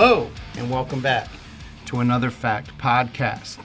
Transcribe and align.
Hello, 0.00 0.30
and 0.56 0.70
welcome 0.70 1.00
back 1.00 1.28
to 1.86 1.98
another 1.98 2.30
Fact 2.30 2.70
Podcast. 2.78 3.58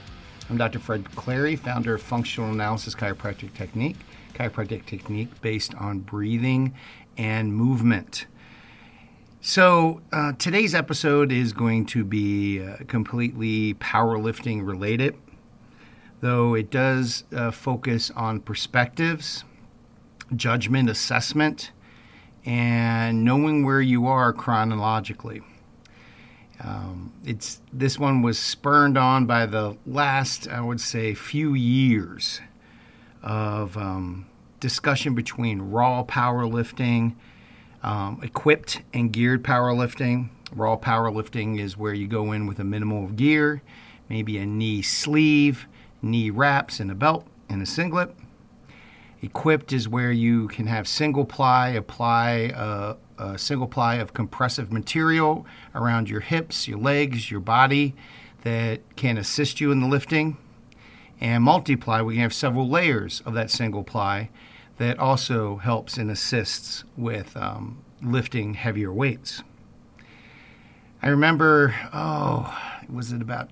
I'm 0.49 0.57
Dr. 0.57 0.79
Fred 0.79 1.05
Clary, 1.13 1.55
founder 1.55 1.93
of 1.93 2.01
Functional 2.01 2.49
Analysis 2.49 2.95
Chiropractic 2.95 3.53
Technique, 3.53 3.97
chiropractic 4.33 4.87
technique 4.87 5.29
based 5.43 5.75
on 5.75 5.99
breathing 5.99 6.73
and 7.19 7.53
movement. 7.53 8.25
So, 9.41 10.01
uh, 10.11 10.31
today's 10.39 10.73
episode 10.73 11.31
is 11.31 11.53
going 11.53 11.85
to 11.85 12.03
be 12.03 12.63
uh, 12.63 12.77
completely 12.87 13.75
powerlifting 13.75 14.65
related, 14.65 15.15
though 16.21 16.55
it 16.55 16.71
does 16.71 17.25
uh, 17.31 17.51
focus 17.51 18.09
on 18.15 18.39
perspectives, 18.39 19.43
judgment, 20.35 20.89
assessment, 20.89 21.69
and 22.43 23.23
knowing 23.23 23.63
where 23.63 23.81
you 23.81 24.07
are 24.07 24.33
chronologically. 24.33 25.43
Um, 26.61 27.11
it's 27.25 27.61
this 27.71 27.97
one 27.97 28.21
was 28.21 28.39
spurned 28.39 28.97
on 28.97 29.25
by 29.25 29.45
the 29.45 29.77
last, 29.85 30.47
I 30.47 30.61
would 30.61 30.79
say, 30.79 31.13
few 31.13 31.53
years 31.53 32.41
of 33.21 33.77
um, 33.77 34.27
discussion 34.59 35.15
between 35.15 35.61
raw 35.61 36.03
powerlifting, 36.03 37.15
um, 37.81 38.19
equipped 38.23 38.81
and 38.93 39.11
geared 39.11 39.43
powerlifting. 39.43 40.29
Raw 40.53 40.77
powerlifting 40.77 41.59
is 41.59 41.77
where 41.77 41.93
you 41.93 42.07
go 42.07 42.31
in 42.31 42.45
with 42.45 42.59
a 42.59 42.63
minimal 42.63 43.05
of 43.05 43.15
gear, 43.15 43.61
maybe 44.07 44.37
a 44.37 44.45
knee 44.45 44.81
sleeve, 44.81 45.67
knee 46.01 46.29
wraps, 46.29 46.79
and 46.79 46.91
a 46.91 46.95
belt 46.95 47.25
and 47.49 47.61
a 47.61 47.65
singlet. 47.65 48.15
Equipped 49.21 49.71
is 49.71 49.87
where 49.87 50.11
you 50.11 50.49
can 50.49 50.67
have 50.67 50.87
single 50.87 51.25
ply, 51.25 51.69
apply 51.69 52.51
a, 52.55 52.95
a, 53.17 53.37
single 53.37 53.67
ply 53.67 53.95
of 53.95 54.13
compressive 54.13 54.71
material 54.71 55.45
around 55.75 56.09
your 56.09 56.19
hips, 56.19 56.67
your 56.67 56.77
legs, 56.77 57.31
your 57.31 57.39
body 57.39 57.95
that 58.43 58.81
can 58.95 59.17
assist 59.17 59.61
you 59.61 59.71
in 59.71 59.79
the 59.79 59.87
lifting. 59.87 60.37
And 61.19 61.43
multiply, 61.43 62.01
we 62.01 62.15
can 62.15 62.23
have 62.23 62.33
several 62.33 62.67
layers 62.67 63.21
of 63.25 63.33
that 63.33 63.49
single 63.49 63.83
ply 63.83 64.29
that 64.77 64.99
also 64.99 65.57
helps 65.57 65.97
and 65.97 66.11
assists 66.11 66.83
with 66.97 67.37
um, 67.37 67.83
lifting 68.01 68.55
heavier 68.55 68.91
weights. 68.91 69.43
I 71.01 71.09
remember, 71.09 71.75
oh, 71.93 72.57
was 72.89 73.11
it 73.11 73.21
about 73.21 73.49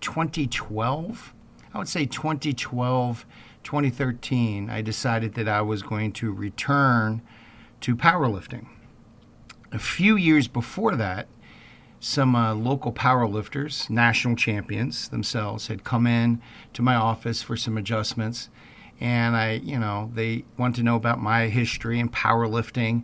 2012? 0.00 1.32
I 1.72 1.78
would 1.78 1.88
say 1.88 2.06
2012 2.06 3.26
2013, 3.64 4.70
I 4.70 4.82
decided 4.82 5.34
that 5.34 5.48
I 5.48 5.62
was 5.62 5.82
going 5.82 6.12
to 6.12 6.32
return 6.32 7.22
to 7.80 7.96
powerlifting. 7.96 8.66
A 9.74 9.78
few 9.78 10.14
years 10.16 10.46
before 10.46 10.94
that, 10.94 11.26
some 11.98 12.36
uh, 12.36 12.54
local 12.54 12.92
powerlifters, 12.92 13.90
national 13.90 14.36
champions 14.36 15.08
themselves, 15.08 15.66
had 15.66 15.82
come 15.82 16.06
in 16.06 16.40
to 16.74 16.82
my 16.82 16.94
office 16.94 17.42
for 17.42 17.56
some 17.56 17.76
adjustments. 17.76 18.50
And 19.00 19.34
I, 19.34 19.54
you 19.54 19.78
know, 19.78 20.12
they 20.14 20.44
wanted 20.56 20.76
to 20.76 20.82
know 20.84 20.94
about 20.94 21.20
my 21.20 21.48
history 21.48 21.98
in 21.98 22.08
powerlifting. 22.08 23.02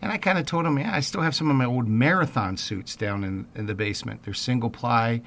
And 0.00 0.12
I 0.12 0.16
kind 0.16 0.38
of 0.38 0.46
told 0.46 0.64
them, 0.64 0.78
yeah, 0.78 0.94
I 0.94 1.00
still 1.00 1.22
have 1.22 1.34
some 1.34 1.50
of 1.50 1.56
my 1.56 1.64
old 1.64 1.88
marathon 1.88 2.56
suits 2.56 2.94
down 2.94 3.24
in, 3.24 3.46
in 3.56 3.66
the 3.66 3.74
basement. 3.74 4.22
They're 4.22 4.32
single 4.32 4.70
ply 4.70 5.22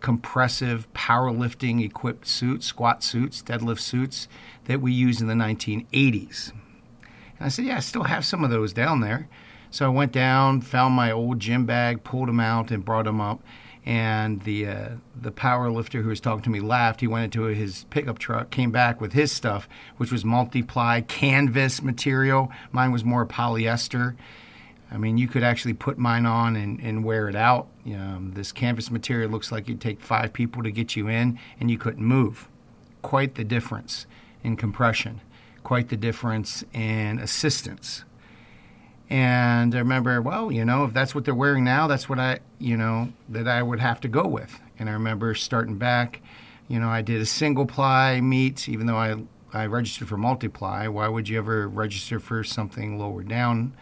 compressive 0.00 0.86
powerlifting 0.94 1.84
equipped 1.84 2.24
suits, 2.26 2.66
squat 2.66 3.02
suits, 3.02 3.42
deadlift 3.42 3.80
suits 3.80 4.28
that 4.66 4.80
we 4.80 4.92
used 4.92 5.20
in 5.20 5.26
the 5.26 5.34
1980s. 5.34 6.50
And 6.50 7.46
I 7.46 7.48
said, 7.48 7.64
Yeah, 7.64 7.78
I 7.78 7.80
still 7.80 8.04
have 8.04 8.24
some 8.24 8.44
of 8.44 8.50
those 8.50 8.72
down 8.72 9.00
there. 9.00 9.28
So 9.70 9.86
I 9.86 9.88
went 9.88 10.12
down, 10.12 10.60
found 10.60 10.94
my 10.94 11.10
old 11.10 11.40
gym 11.40 11.66
bag, 11.66 12.04
pulled 12.04 12.28
them 12.28 12.40
out, 12.40 12.70
and 12.70 12.84
brought 12.84 13.04
them 13.04 13.20
up. 13.20 13.42
And 13.84 14.42
the 14.42 14.66
uh, 14.66 14.88
the 15.18 15.30
power 15.30 15.70
lifter 15.70 16.02
who 16.02 16.08
was 16.10 16.20
talking 16.20 16.42
to 16.42 16.50
me 16.50 16.60
laughed. 16.60 17.00
He 17.00 17.06
went 17.06 17.24
into 17.24 17.44
his 17.44 17.84
pickup 17.84 18.18
truck, 18.18 18.50
came 18.50 18.70
back 18.70 19.00
with 19.00 19.14
his 19.14 19.32
stuff, 19.32 19.68
which 19.96 20.12
was 20.12 20.24
multiply 20.24 21.00
canvas 21.00 21.82
material. 21.82 22.52
Mine 22.70 22.92
was 22.92 23.04
more 23.04 23.24
polyester. 23.24 24.14
I 24.90 24.96
mean, 24.96 25.18
you 25.18 25.28
could 25.28 25.42
actually 25.42 25.74
put 25.74 25.98
mine 25.98 26.26
on 26.26 26.56
and, 26.56 26.80
and 26.80 27.04
wear 27.04 27.28
it 27.28 27.36
out. 27.36 27.68
Um, 27.86 28.32
this 28.34 28.52
canvas 28.52 28.90
material 28.90 29.30
looks 29.30 29.52
like 29.52 29.64
it'd 29.64 29.80
take 29.80 30.00
five 30.00 30.32
people 30.32 30.62
to 30.62 30.70
get 30.70 30.96
you 30.96 31.08
in, 31.08 31.38
and 31.60 31.70
you 31.70 31.78
couldn't 31.78 32.04
move. 32.04 32.48
Quite 33.02 33.36
the 33.36 33.44
difference 33.44 34.06
in 34.42 34.56
compression, 34.56 35.20
quite 35.62 35.88
the 35.88 35.96
difference 35.96 36.64
in 36.72 37.18
assistance. 37.18 38.04
And 39.10 39.74
I 39.74 39.78
remember, 39.78 40.20
well, 40.20 40.52
you 40.52 40.64
know, 40.64 40.84
if 40.84 40.92
that's 40.92 41.14
what 41.14 41.24
they're 41.24 41.34
wearing 41.34 41.64
now, 41.64 41.86
that's 41.86 42.08
what 42.08 42.18
I, 42.18 42.40
you 42.58 42.76
know, 42.76 43.12
that 43.30 43.48
I 43.48 43.62
would 43.62 43.80
have 43.80 44.00
to 44.02 44.08
go 44.08 44.26
with. 44.26 44.60
And 44.78 44.88
I 44.88 44.92
remember 44.92 45.34
starting 45.34 45.78
back, 45.78 46.20
you 46.68 46.78
know, 46.78 46.88
I 46.88 47.00
did 47.00 47.20
a 47.20 47.26
single 47.26 47.64
ply 47.64 48.20
meet, 48.20 48.68
even 48.68 48.86
though 48.86 48.96
I, 48.96 49.16
I 49.52 49.66
registered 49.66 50.08
for 50.08 50.18
multiply. 50.18 50.88
Why 50.88 51.08
would 51.08 51.28
you 51.28 51.38
ever 51.38 51.66
register 51.66 52.20
for 52.20 52.44
something 52.44 52.98
lower 52.98 53.22
down? 53.22 53.74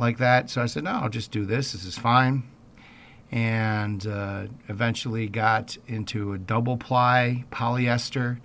like 0.00 0.18
that. 0.18 0.50
So 0.50 0.62
I 0.62 0.66
said, 0.66 0.84
no, 0.84 0.92
I'll 0.92 1.08
just 1.08 1.30
do 1.30 1.44
this. 1.44 1.72
This 1.72 1.84
is 1.84 1.96
fine. 1.96 2.42
And 3.30 4.04
uh, 4.06 4.46
eventually 4.68 5.28
got 5.28 5.76
into 5.86 6.32
a 6.32 6.38
double 6.38 6.76
ply 6.76 7.44
polyester. 7.52 8.40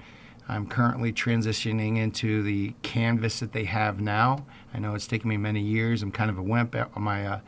I'm 0.47 0.68
currently 0.68 1.12
transitioning 1.12 1.97
into 1.97 2.44
the 2.44 2.75
canvas 2.84 3.40
that 3.40 3.53
they 3.53 3.64
have 3.64 4.00
now. 4.00 4.46
I 4.75 4.80
know 4.80 4.94
it's 4.94 5.08
taken 5.08 5.30
me 5.30 5.38
many 5.38 5.62
years. 5.62 6.03
I'm 6.03 6.12
kind 6.12 6.30
of 6.30 6.38
a 6.38 6.44
wimp. 6.44 6.75
My 6.97 7.25
uh, 7.25 7.40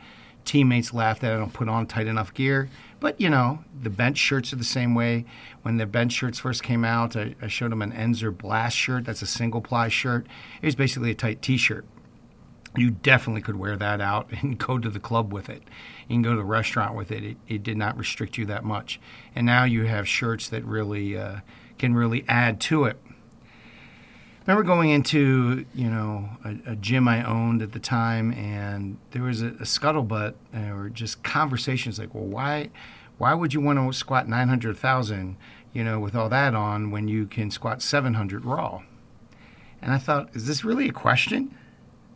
teammates 0.46 0.94
laugh 0.94 1.20
that 1.20 1.32
I 1.32 1.36
don't 1.36 1.52
put 1.52 1.68
on 1.68 1.86
tight 1.86 2.06
enough 2.06 2.32
gear. 2.32 2.70
But, 3.00 3.20
you 3.20 3.28
know, 3.28 3.64
the 3.80 3.90
bench 3.90 4.16
shirts 4.16 4.52
are 4.54 4.56
the 4.56 4.64
same 4.64 4.94
way. 4.94 5.26
When 5.60 5.76
the 5.76 5.84
bench 5.84 6.12
shirts 6.12 6.38
first 6.38 6.62
came 6.62 6.86
out, 6.86 7.16
I, 7.16 7.34
I 7.42 7.48
showed 7.48 7.70
them 7.70 7.82
an 7.82 7.92
Inzer 7.92 8.36
Blast 8.36 8.76
shirt. 8.76 9.04
That's 9.04 9.20
a 9.20 9.26
single 9.26 9.60
ply 9.60 9.88
shirt. 9.88 10.26
It 10.62 10.66
was 10.66 10.74
basically 10.74 11.10
a 11.10 11.14
tight 11.14 11.42
t 11.42 11.58
shirt 11.58 11.84
you 12.76 12.90
definitely 12.90 13.42
could 13.42 13.56
wear 13.56 13.76
that 13.76 14.00
out 14.00 14.30
and 14.42 14.58
go 14.58 14.78
to 14.78 14.88
the 14.88 15.00
club 15.00 15.32
with 15.32 15.48
it. 15.48 15.62
You 16.08 16.14
can 16.14 16.22
go 16.22 16.30
to 16.30 16.36
the 16.36 16.44
restaurant 16.44 16.94
with 16.94 17.10
it. 17.10 17.24
It, 17.24 17.36
it 17.46 17.62
did 17.62 17.76
not 17.76 17.96
restrict 17.98 18.38
you 18.38 18.46
that 18.46 18.64
much. 18.64 19.00
And 19.34 19.46
now 19.46 19.64
you 19.64 19.84
have 19.84 20.08
shirts 20.08 20.48
that 20.48 20.64
really 20.64 21.16
uh, 21.16 21.40
can 21.78 21.94
really 21.94 22.24
add 22.28 22.60
to 22.62 22.84
it. 22.84 23.00
I 24.48 24.52
remember 24.52 24.66
going 24.66 24.88
into 24.88 25.66
you 25.74 25.90
know 25.90 26.30
a, 26.42 26.72
a, 26.72 26.76
gym 26.76 27.06
I 27.06 27.22
owned 27.22 27.60
at 27.60 27.72
the 27.72 27.78
time, 27.78 28.32
and 28.32 28.96
there 29.10 29.24
was 29.24 29.42
a, 29.42 29.48
a 29.48 29.64
scuttlebutt 29.64 30.36
or 30.72 30.88
just 30.88 31.22
conversations 31.22 31.98
like, 31.98 32.14
well, 32.14 32.24
why 32.24 32.70
why 33.18 33.34
would 33.34 33.52
you 33.52 33.60
want 33.60 33.78
to 33.78 33.92
squat 33.92 34.26
nine 34.26 34.48
hundred 34.48 34.78
thousand, 34.78 35.36
you 35.74 35.84
know, 35.84 36.00
with 36.00 36.14
all 36.14 36.30
that 36.30 36.54
on 36.54 36.90
when 36.90 37.08
you 37.08 37.26
can 37.26 37.50
squat 37.50 37.82
seven 37.82 38.14
hundred 38.14 38.46
raw? 38.46 38.80
And 39.82 39.92
I 39.92 39.98
thought, 39.98 40.34
is 40.34 40.46
this 40.46 40.64
really 40.64 40.88
a 40.88 40.92
question? 40.92 41.54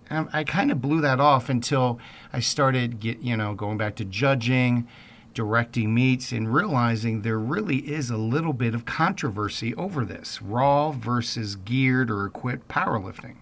And 0.09 0.31
I 0.33 0.43
kind 0.43 0.73
of 0.73 0.81
blew 0.81 1.03
that 1.03 1.21
off 1.21 1.51
until 1.51 2.01
I 2.33 2.41
started 2.41 2.99
get 2.99 3.21
you 3.21 3.37
know 3.37 3.53
going 3.53 3.77
back 3.77 3.95
to 3.97 4.07
judging, 4.07 4.89
directing 5.35 5.95
meets, 5.95 6.33
and 6.33 6.53
realizing 6.53 7.23
there 7.23 7.39
really 7.39 7.79
is 7.79 8.11
a 8.11 8.17
little 8.17 8.53
bit 8.53 8.75
of 8.75 8.85
controversy 8.85 9.75
over 9.75 10.05
this 10.05 10.43
raw 10.43 10.91
versus 10.91 11.57
geared 11.57 12.11
or 12.11 12.27
equipped 12.27 12.69
powerlifting. 12.69 13.37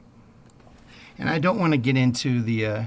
And 1.18 1.28
I 1.28 1.38
don't 1.38 1.58
want 1.58 1.72
to 1.72 1.78
get 1.78 1.96
into 1.96 2.42
the 2.42 2.66
uh, 2.66 2.84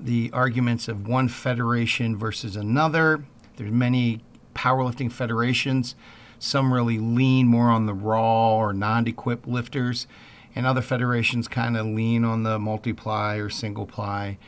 the 0.00 0.30
arguments 0.32 0.88
of 0.88 1.08
one 1.08 1.28
federation 1.28 2.16
versus 2.16 2.56
another. 2.56 3.24
There's 3.56 3.70
many 3.70 4.20
powerlifting 4.54 5.10
federations. 5.10 5.94
Some 6.38 6.72
really 6.72 6.98
lean 6.98 7.48
more 7.48 7.70
on 7.70 7.86
the 7.86 7.94
raw 7.94 8.54
or 8.54 8.72
non-equipped 8.72 9.48
lifters 9.48 10.06
and 10.54 10.66
other 10.66 10.82
federations 10.82 11.48
kind 11.48 11.76
of 11.76 11.86
lean 11.86 12.24
on 12.24 12.42
the 12.42 12.58
multiply 12.58 13.36
or 13.36 13.50
single 13.50 13.86
ply 13.86 14.38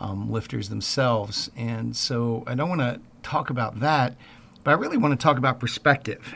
um, 0.00 0.30
lifters 0.30 0.68
themselves. 0.68 1.50
And 1.56 1.96
so 1.96 2.44
I 2.46 2.54
don't 2.54 2.68
want 2.68 2.80
to 2.80 3.00
talk 3.28 3.50
about 3.50 3.80
that, 3.80 4.16
but 4.64 4.70
I 4.70 4.74
really 4.74 4.96
want 4.96 5.18
to 5.18 5.22
talk 5.22 5.36
about 5.38 5.60
perspective, 5.60 6.34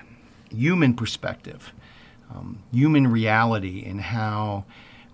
human 0.50 0.94
perspective, 0.94 1.72
um, 2.30 2.62
human 2.70 3.06
reality, 3.06 3.84
and 3.86 4.00
how 4.00 4.64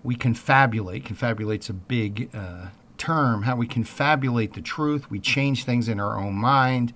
we 0.03 0.15
confabulate. 0.15 1.05
Confabulate's 1.05 1.69
a 1.69 1.73
big 1.73 2.29
uh, 2.33 2.67
term. 2.97 3.43
How 3.43 3.55
we 3.55 3.67
confabulate 3.67 4.53
the 4.53 4.61
truth. 4.61 5.09
We 5.09 5.19
change 5.19 5.63
things 5.63 5.87
in 5.87 5.99
our 5.99 6.17
own 6.17 6.35
mind. 6.35 6.93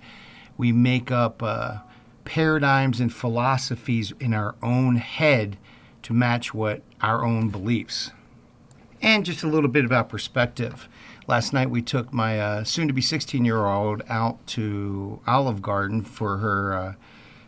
We 0.56 0.70
make 0.70 1.10
up 1.10 1.42
uh, 1.42 1.78
paradigms 2.24 3.00
and 3.00 3.12
philosophies 3.12 4.12
in 4.20 4.34
our 4.34 4.54
own 4.62 4.96
head 4.96 5.56
to 6.02 6.12
match 6.12 6.54
what 6.54 6.82
our 7.00 7.24
own 7.24 7.48
beliefs. 7.48 8.10
And 9.02 9.24
just 9.24 9.42
a 9.42 9.48
little 9.48 9.68
bit 9.68 9.84
about 9.84 10.08
perspective. 10.08 10.88
Last 11.26 11.54
night 11.54 11.70
we 11.70 11.80
took 11.80 12.12
my 12.12 12.38
uh, 12.38 12.64
soon 12.64 12.86
to 12.86 12.92
be 12.92 13.00
16 13.00 13.46
year 13.46 13.64
old 13.64 14.02
out 14.10 14.46
to 14.48 15.20
Olive 15.26 15.62
Garden 15.62 16.02
for 16.02 16.36
her 16.38 16.74
uh, 16.74 16.94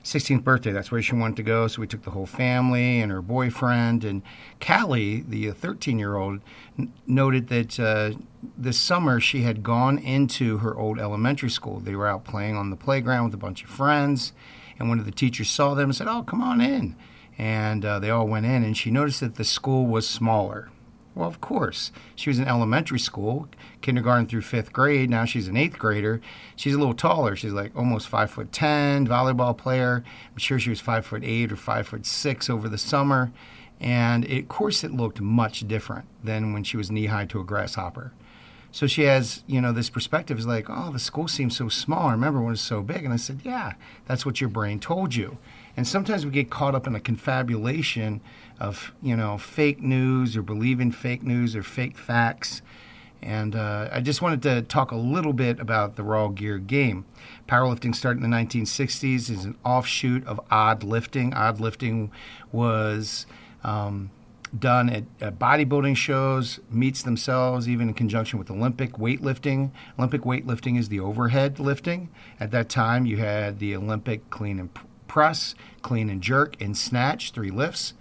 16th 0.03 0.43
birthday. 0.43 0.73
That's 0.73 0.91
where 0.91 1.03
she 1.03 1.15
wanted 1.15 1.37
to 1.37 1.43
go. 1.43 1.67
So 1.67 1.83
we 1.83 1.87
took 1.87 2.03
the 2.03 2.13
whole 2.13 2.25
family 2.25 3.01
and 3.01 3.13
her 3.13 3.21
boyfriend. 3.21 4.03
And 4.03 4.23
Callie, 4.61 5.21
the 5.29 5.51
13 5.51 5.99
year 5.99 6.17
old, 6.17 6.41
n- 6.79 6.91
noted 7.07 7.49
that 7.49 7.79
uh, 7.79 8.13
this 8.57 8.79
summer 8.79 9.21
she 9.21 9.43
had 9.43 9.63
gone 9.63 9.99
into 9.99 10.59
her 10.59 10.75
old 10.75 10.99
elementary 10.99 11.51
school. 11.51 11.79
They 11.79 11.95
were 11.95 12.09
out 12.09 12.25
playing 12.25 12.57
on 12.57 12.71
the 12.71 12.77
playground 12.77 13.27
with 13.27 13.35
a 13.35 13.39
bunch 13.39 13.63
of 13.63 13.69
friends. 13.69 14.33
And 14.79 14.89
one 14.89 14.99
of 14.99 15.05
the 15.05 15.13
teachers 15.13 15.51
saw 15.51 15.75
them 15.75 15.91
and 15.91 15.97
said, 15.97 16.09
Oh, 16.09 16.23
come 16.23 16.41
on 16.41 16.63
in. 16.63 16.97
And 17.37 17.85
uh, 17.85 17.99
they 17.99 18.09
all 18.09 18.27
went 18.27 18.47
in. 18.47 18.65
And 18.65 18.75
she 18.75 18.91
noticed 18.91 19.21
that 19.21 19.35
the 19.35 19.45
school 19.45 19.87
was 19.87 20.09
smaller. 20.09 20.71
Well, 21.17 21.27
of 21.27 21.41
course. 21.41 21.93
She 22.15 22.29
was 22.29 22.39
in 22.39 22.47
elementary 22.47 22.99
school, 22.99 23.49
kindergarten 23.81 24.27
through 24.27 24.43
fifth 24.43 24.71
grade. 24.71 25.09
Now 25.09 25.25
she's 25.25 25.49
an 25.49 25.57
eighth 25.57 25.79
grader. 25.79 26.21
She's 26.57 26.75
a 26.75 26.79
little 26.79 26.95
taller. 26.95 27.35
She's 27.35 27.55
like 27.55 27.75
almost 27.75 28.07
five 28.07 28.31
foot 28.31 28.53
ten, 28.53 29.09
volleyball 29.09 29.57
player. 29.57 30.05
I'm 30.31 30.37
sure 30.37 30.59
she 30.59 30.69
was 30.69 30.81
five 30.81 31.07
foot 31.07 31.25
eight 31.25 31.51
or 31.51 31.57
five 31.57 31.89
foot 31.89 32.05
six 32.05 32.51
over 32.51 32.69
the 32.69 32.77
summer. 32.77 33.33
And 33.81 34.27
it, 34.27 34.41
of 34.41 34.49
course, 34.49 34.85
it 34.85 34.93
looked 34.93 35.21
much 35.21 35.67
different 35.67 36.07
than 36.23 36.53
when 36.53 36.65
she 36.65 36.77
was 36.77 36.91
knee 36.91 37.07
high 37.07 37.25
to 37.27 37.41
a 37.41 37.45
grasshopper. 37.45 38.13
So 38.71 38.87
she 38.87 39.05
has, 39.05 39.43
you 39.47 39.63
know, 39.63 39.73
this 39.73 39.89
perspective 39.89 40.39
is 40.39 40.47
like, 40.47 40.67
oh, 40.69 40.93
the 40.93 40.99
school 40.99 41.29
seems 41.29 41.57
so 41.57 41.71
small. 41.71 42.09
I 42.09 42.13
remember 42.13 42.41
when 42.41 42.49
it 42.49 42.51
was 42.51 42.61
so 42.61 42.83
big. 42.83 43.07
And 43.07 43.15
I 43.15 43.17
said, 43.17 43.41
yeah, 43.43 43.73
that's 44.05 44.27
what 44.27 44.43
your 44.43 44.51
brain 44.51 44.81
told 44.81 45.15
you. 45.15 45.39
And 45.77 45.87
sometimes 45.87 46.25
we 46.25 46.33
get 46.33 46.51
caught 46.51 46.75
up 46.75 46.87
in 46.87 46.95
a 46.95 47.01
confabulation 47.01 48.21
of, 48.59 48.93
you 49.03 49.17
know, 49.17 49.37
fake 49.37 49.83
news 49.83 50.37
or 50.37 50.43
believing 50.43 50.91
fake 50.91 51.23
news 51.23 51.55
or 51.55 51.63
fake 51.63 51.99
facts. 51.99 52.63
And 53.23 53.57
uh, 53.57 53.89
I 53.93 54.01
just 54.01 54.23
wanted 54.23 54.43
to 54.43 54.63
talk 54.63 54.91
a 54.91 54.97
little 54.97 55.33
bit 55.33 55.59
about 55.59 55.97
the 55.97 56.03
raw 56.03 56.29
gear 56.29 56.59
game. 56.59 57.05
Powerlifting 57.49 57.95
started 57.95 58.23
in 58.23 58.31
the 58.31 58.37
1960s 58.37 59.31
is 59.31 59.45
an 59.45 59.57
offshoot 59.65 60.27
of 60.27 60.41
odd 60.51 60.83
lifting. 60.83 61.35
Odd 61.35 61.61
lifting 61.61 62.11
was 62.53 63.27
um, 63.65 64.11
done 64.57 64.89
at, 64.89 65.05
at, 65.21 65.39
bodybuilding 65.39 65.97
shows, 65.97 66.61
meets 66.71 67.03
themselves, 67.03 67.69
even 67.69 67.89
in 67.89 67.95
conjunction 67.95 68.39
with 68.39 68.51
Olympic 68.51 68.93
weightlifting. 68.93 69.73
Olympic 69.99 70.23
weightlifting 70.23 70.79
is 70.79 70.89
the 70.89 71.01
overhead 71.01 71.59
lifting. 71.59 72.09
At 72.39 72.51
that 72.53 72.69
time, 72.69 73.07
you 73.07 73.17
had 73.17 73.59
the 73.59 73.75
Olympic 73.75 74.31
clean 74.31 74.59
and 74.59 74.73
press, 75.17 75.55
clean 75.81 76.11
and 76.11 76.21
jerk, 76.21 76.61
and 76.61 76.77
snatch, 76.77 77.31
three 77.31 77.51
lifts. 77.51 77.95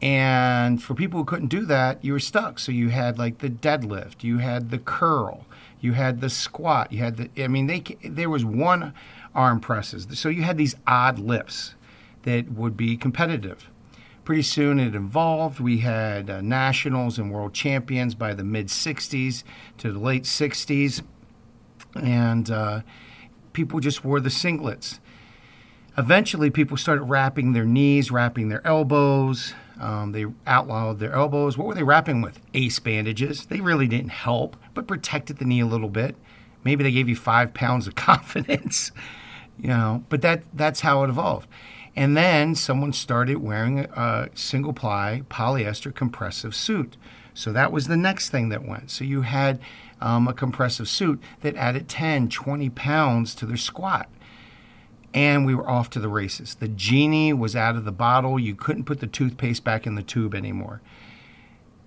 And 0.00 0.80
for 0.80 0.94
people 0.94 1.18
who 1.18 1.24
couldn't 1.24 1.48
do 1.48 1.66
that, 1.66 2.04
you 2.04 2.12
were 2.12 2.20
stuck. 2.20 2.60
So 2.60 2.70
you 2.70 2.90
had 2.90 3.18
like 3.18 3.38
the 3.38 3.50
deadlift, 3.50 4.22
you 4.22 4.38
had 4.38 4.70
the 4.70 4.78
curl, 4.78 5.44
you 5.80 5.94
had 5.94 6.20
the 6.20 6.30
squat, 6.30 6.92
you 6.92 7.00
had 7.00 7.16
the. 7.16 7.42
I 7.42 7.48
mean, 7.48 7.66
they 7.66 7.80
there 8.04 8.30
was 8.30 8.44
one 8.44 8.94
arm 9.34 9.58
presses. 9.58 10.06
So 10.12 10.28
you 10.28 10.44
had 10.44 10.56
these 10.56 10.76
odd 10.86 11.18
lifts 11.18 11.74
that 12.22 12.52
would 12.52 12.76
be 12.76 12.96
competitive. 12.96 13.68
Pretty 14.24 14.42
soon 14.42 14.78
it 14.78 14.94
evolved. 14.94 15.58
We 15.58 15.78
had 15.78 16.30
uh, 16.30 16.40
nationals 16.42 17.18
and 17.18 17.32
world 17.32 17.54
champions 17.54 18.14
by 18.14 18.34
the 18.34 18.44
mid 18.44 18.68
60s 18.68 19.42
to 19.78 19.90
the 19.90 19.98
late 19.98 20.22
60s. 20.22 21.02
And 22.00 22.48
uh, 22.52 22.82
people 23.52 23.80
just 23.80 24.04
wore 24.04 24.20
the 24.20 24.28
singlets. 24.28 25.00
Eventually, 25.96 26.50
people 26.50 26.76
started 26.76 27.04
wrapping 27.04 27.52
their 27.52 27.64
knees, 27.64 28.10
wrapping 28.10 28.48
their 28.48 28.66
elbows. 28.66 29.54
Um, 29.80 30.12
they 30.12 30.26
outlawed 30.46 30.98
their 30.98 31.12
elbows. 31.12 31.56
What 31.56 31.68
were 31.68 31.74
they 31.74 31.82
wrapping 31.84 32.20
with? 32.20 32.40
Ace 32.52 32.78
bandages. 32.80 33.46
They 33.46 33.60
really 33.60 33.86
didn't 33.86 34.10
help, 34.10 34.56
but 34.72 34.88
protected 34.88 35.38
the 35.38 35.44
knee 35.44 35.60
a 35.60 35.66
little 35.66 35.88
bit. 35.88 36.16
Maybe 36.64 36.82
they 36.82 36.90
gave 36.90 37.08
you 37.08 37.16
five 37.16 37.54
pounds 37.54 37.86
of 37.86 37.94
confidence, 37.94 38.90
you 39.58 39.68
know. 39.68 40.04
But 40.08 40.22
that 40.22 40.42
that's 40.52 40.80
how 40.80 41.04
it 41.04 41.10
evolved. 41.10 41.48
And 41.96 42.16
then 42.16 42.56
someone 42.56 42.92
started 42.92 43.36
wearing 43.36 43.80
a 43.80 44.28
single 44.34 44.72
ply 44.72 45.22
polyester 45.30 45.94
compressive 45.94 46.56
suit. 46.56 46.96
So 47.34 47.52
that 47.52 47.70
was 47.70 47.86
the 47.86 47.96
next 47.96 48.30
thing 48.30 48.48
that 48.48 48.64
went. 48.66 48.90
So 48.90 49.04
you 49.04 49.22
had 49.22 49.60
um, 50.00 50.26
a 50.26 50.32
compressive 50.32 50.88
suit 50.88 51.20
that 51.42 51.54
added 51.56 51.88
10, 51.88 52.30
20 52.30 52.70
pounds 52.70 53.34
to 53.36 53.46
their 53.46 53.56
squat 53.56 54.08
and 55.14 55.46
we 55.46 55.54
were 55.54 55.68
off 55.70 55.88
to 55.90 56.00
the 56.00 56.08
races. 56.08 56.56
The 56.56 56.68
genie 56.68 57.32
was 57.32 57.54
out 57.54 57.76
of 57.76 57.84
the 57.84 57.92
bottle. 57.92 58.38
You 58.38 58.56
couldn't 58.56 58.84
put 58.84 58.98
the 58.98 59.06
toothpaste 59.06 59.62
back 59.62 59.86
in 59.86 59.94
the 59.94 60.02
tube 60.02 60.34
anymore. 60.34 60.82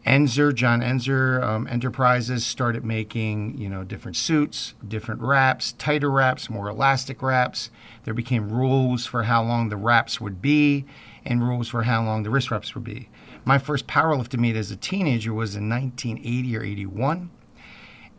Inzer, 0.05 0.55
John 0.55 0.79
Inzer 0.79 1.43
um, 1.43 1.67
Enterprises 1.67 2.45
started 2.45 2.85
making, 2.85 3.57
you 3.57 3.67
know, 3.67 3.83
different 3.83 4.15
suits, 4.15 4.73
different 4.87 5.21
wraps, 5.21 5.73
tighter 5.73 6.09
wraps, 6.09 6.49
more 6.49 6.69
elastic 6.69 7.21
wraps. 7.21 7.69
There 8.05 8.13
became 8.13 8.49
rules 8.49 9.05
for 9.05 9.23
how 9.23 9.43
long 9.43 9.67
the 9.67 9.75
wraps 9.75 10.21
would 10.21 10.41
be 10.41 10.85
and 11.25 11.45
rules 11.45 11.67
for 11.67 11.83
how 11.83 12.01
long 12.05 12.23
the 12.23 12.29
wrist 12.29 12.49
wraps 12.49 12.73
would 12.73 12.85
be. 12.85 13.09
My 13.43 13.57
first 13.57 13.85
powerlifting 13.85 14.39
meet 14.39 14.55
as 14.55 14.71
a 14.71 14.77
teenager 14.77 15.33
was 15.33 15.57
in 15.57 15.67
1980 15.67 16.55
or 16.55 16.63
81. 16.63 17.29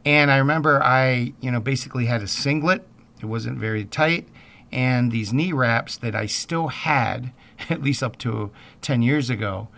And 0.04 0.30
I 0.30 0.36
remember 0.36 0.82
I, 0.82 1.32
you 1.40 1.50
know, 1.50 1.60
basically 1.60 2.04
had 2.04 2.22
a 2.22 2.28
singlet. 2.28 2.86
It 3.22 3.26
wasn't 3.26 3.56
very 3.56 3.86
tight 3.86 4.28
and 4.72 5.10
these 5.10 5.32
knee 5.32 5.52
wraps 5.52 5.96
that 5.98 6.14
I 6.14 6.26
still 6.26 6.68
had, 6.68 7.32
at 7.70 7.82
least 7.82 8.02
up 8.02 8.18
to 8.18 8.50
10 8.82 9.02
years 9.02 9.30
ago, 9.30 9.68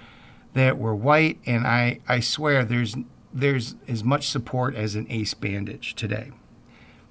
that 0.55 0.79
were 0.79 0.95
white. 0.95 1.39
And 1.47 1.67
I, 1.67 2.01
I 2.09 2.21
swear 2.21 2.65
there's, 2.65 2.97
there's 3.33 3.77
as 3.87 4.03
much 4.03 4.29
support 4.29 4.75
as 4.75 4.95
an 4.95 5.07
ace 5.09 5.35
bandage 5.35 5.95
today. 5.95 6.33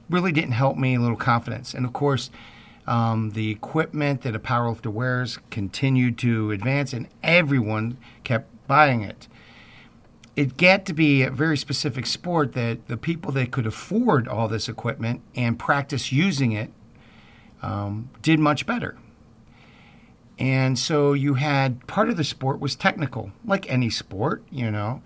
Really 0.10 0.32
didn't 0.32 0.54
help 0.54 0.78
me 0.78 0.96
a 0.96 1.00
little 1.00 1.16
confidence. 1.16 1.74
And 1.74 1.86
of 1.86 1.94
course, 1.94 2.30
um, 2.88 3.32
the 3.32 3.52
equipment 3.52 4.22
that 4.22 4.36
a 4.36 4.40
powerlifter 4.40 4.92
wears 4.92 5.38
continued 5.52 6.18
to 6.20 6.50
advance, 6.52 6.92
and 6.92 7.08
everyone 7.22 7.98
kept 8.24 8.50
buying 8.68 9.04
it. 9.04 9.28
It 10.36 10.58
got 10.58 10.86
to 10.86 10.94
be 10.94 11.22
a 11.22 11.30
very 11.30 11.58
specific 11.58 12.08
sport 12.08 12.54
that 12.54 12.88
the 12.88 12.98
people 12.98 13.32
that 13.34 13.52
could 13.52 13.68
afford 13.68 14.28
all 14.28 14.48
this 14.48 14.68
equipment 14.68 15.22
and 15.36 15.60
practice 15.60 16.12
using 16.12 16.52
it 16.52 16.72
um, 17.62 18.10
did 18.22 18.40
much 18.40 18.66
better. 18.66 18.98
And 20.38 20.80
so 20.80 21.14
you 21.14 21.34
had 21.34 21.86
part 21.86 22.10
of 22.10 22.16
the 22.16 22.24
sport 22.24 22.60
was 22.60 22.76
technical, 22.76 23.32
like 23.44 23.70
any 23.70 23.90
sport, 23.90 24.44
you 24.50 24.72
know. 24.72 25.02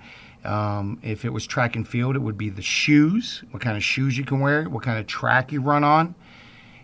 Um, 0.45 0.99
if 1.01 1.25
it 1.25 1.29
was 1.29 1.47
track 1.47 1.75
and 1.75 1.87
field, 1.87 2.15
it 2.15 2.19
would 2.19 2.37
be 2.37 2.49
the 2.49 2.61
shoes, 2.61 3.43
what 3.51 3.61
kind 3.61 3.77
of 3.77 3.83
shoes 3.83 4.17
you 4.17 4.25
can 4.25 4.41
wear, 4.41 4.69
what 4.69 4.83
kind 4.83 4.99
of 4.99 5.07
track 5.07 5.51
you 5.51 5.61
run 5.61 5.83
on. 5.83 6.15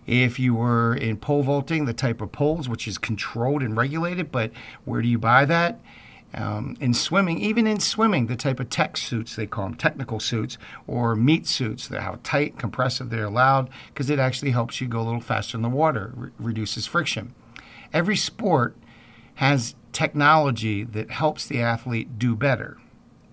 If 0.07 0.39
you 0.39 0.55
were 0.55 0.95
in 0.95 1.17
pole 1.17 1.43
vaulting, 1.43 1.85
the 1.85 1.93
type 1.93 2.21
of 2.21 2.31
poles, 2.31 2.67
which 2.67 2.87
is 2.87 2.97
controlled 2.97 3.61
and 3.61 3.77
regulated, 3.77 4.31
but 4.31 4.51
where 4.85 5.01
do 5.03 5.07
you 5.07 5.19
buy 5.19 5.45
that? 5.45 5.79
Um, 6.33 6.77
in 6.79 6.93
swimming, 6.93 7.39
even 7.39 7.65
in 7.65 7.79
swimming, 7.79 8.27
the 8.27 8.35
type 8.35 8.59
of 8.59 8.69
tech 8.69 8.97
suits 8.97 9.35
they 9.35 9.47
call 9.47 9.65
them, 9.65 9.75
technical 9.75 10.19
suits 10.19 10.59
or 10.85 11.15
meat 11.15 11.47
suits, 11.47 11.87
that 11.87 12.01
how 12.01 12.19
tight, 12.23 12.57
compressive 12.57 13.09
they're 13.09 13.25
allowed, 13.25 13.69
because 13.87 14.09
it 14.11 14.19
actually 14.19 14.51
helps 14.51 14.79
you 14.79 14.87
go 14.87 15.01
a 15.01 15.01
little 15.01 15.21
faster 15.21 15.57
in 15.57 15.63
the 15.63 15.69
water, 15.69 16.13
re- 16.15 16.29
reduces 16.37 16.85
friction. 16.85 17.33
Every 17.91 18.15
sport 18.15 18.77
has 19.35 19.73
technology 19.91 20.83
that 20.83 21.09
helps 21.09 21.47
the 21.47 21.61
athlete 21.61 22.19
do 22.19 22.35
better. 22.35 22.77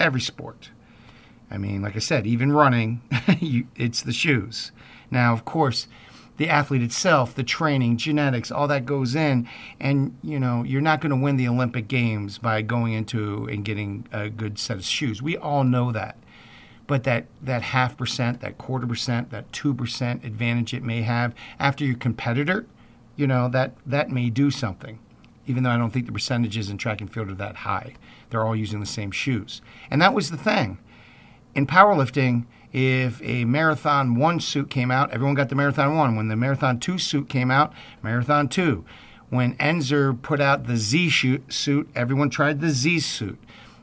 Every 0.01 0.21
sport. 0.21 0.71
I 1.51 1.59
mean, 1.59 1.83
like 1.83 1.97
I 1.97 2.01
said, 2.01 2.27
even 2.27 2.53
running, 2.53 3.03
you, 3.41 3.67
it's 3.77 4.03
the 4.03 4.13
shoes. 4.13 4.73
Now, 5.11 5.33
of 5.33 5.45
course, 5.45 5.87
the 6.37 6.49
athlete 6.49 6.83
itself, 6.83 7.35
the 7.35 7.43
training, 7.43 7.97
genetics, 7.97 8.51
all 8.51 8.69
that 8.69 8.85
goes 8.85 9.15
in. 9.15 9.49
And, 9.81 10.17
you 10.23 10.39
know, 10.39 10.63
you're 10.63 10.81
not 10.81 11.01
going 11.01 11.11
to 11.11 11.17
win 11.17 11.37
the 11.37 11.49
Olympic 11.49 11.89
Games 11.89 12.39
by 12.39 12.63
going 12.63 12.93
into 12.93 13.47
and 13.47 13.65
getting 13.65 14.07
a 14.13 14.29
good 14.29 14.59
set 14.59 14.77
of 14.77 14.85
shoes. 14.85 15.23
We 15.23 15.37
all 15.37 15.65
know 15.65 15.93
that. 15.93 16.17
But 16.87 17.05
that, 17.05 17.27
that 17.43 17.63
half 17.63 17.97
percent, 17.97 18.41
that 18.41 18.59
quarter 18.59 18.87
percent, 18.87 19.31
that 19.31 19.51
2% 19.53 20.25
advantage 20.25 20.73
it 20.73 20.85
may 20.85 21.03
have 21.03 21.35
after 21.59 21.85
your 21.85 21.97
competitor, 21.97 22.67
you 23.17 23.27
know, 23.27 23.49
that, 23.49 23.75
that 23.85 24.11
may 24.11 24.31
do 24.31 24.51
something. 24.51 24.99
Even 25.49 25.63
though 25.63 25.71
I 25.71 25.79
don't 25.79 25.91
think 25.91 26.07
the 26.07 26.13
percentages 26.13 26.71
in 26.71 26.77
track 26.77 27.01
and 27.01 27.13
field 27.13 27.31
are 27.31 27.35
that 27.35 27.57
high. 27.57 27.95
They're 28.31 28.45
all 28.45 28.57
using 28.57 28.81
the 28.81 28.87
same 28.87 29.11
shoes. 29.11 29.63
And 29.91 30.03
that 30.03 30.15
was 30.15 30.31
the 30.31 30.37
thing. 30.37 30.79
In 31.55 31.67
powerlifting, 31.67 32.45
if 32.77 33.23
a 33.23 33.47
Marathon 33.47 34.17
1 34.17 34.39
suit 34.39 34.69
came 34.69 34.91
out, 34.91 35.11
everyone 35.11 35.35
got 35.35 35.49
the 35.49 35.55
Marathon 35.55 35.97
1. 35.97 36.15
When 36.15 36.29
the 36.29 36.37
Marathon 36.37 36.79
2 36.79 36.99
suit 36.99 37.27
came 37.27 37.51
out, 37.51 37.73
Marathon 38.03 38.49
2. 38.49 38.85
When 39.31 39.55
Inzer 39.55 40.21
put 40.21 40.43
out 40.43 40.67
the 40.67 40.77
Z 40.77 41.41
suit, 41.49 41.89
everyone 41.95 42.29
tried 42.29 42.61
the 42.61 42.69
Z 42.69 43.01
suit. 43.01 43.39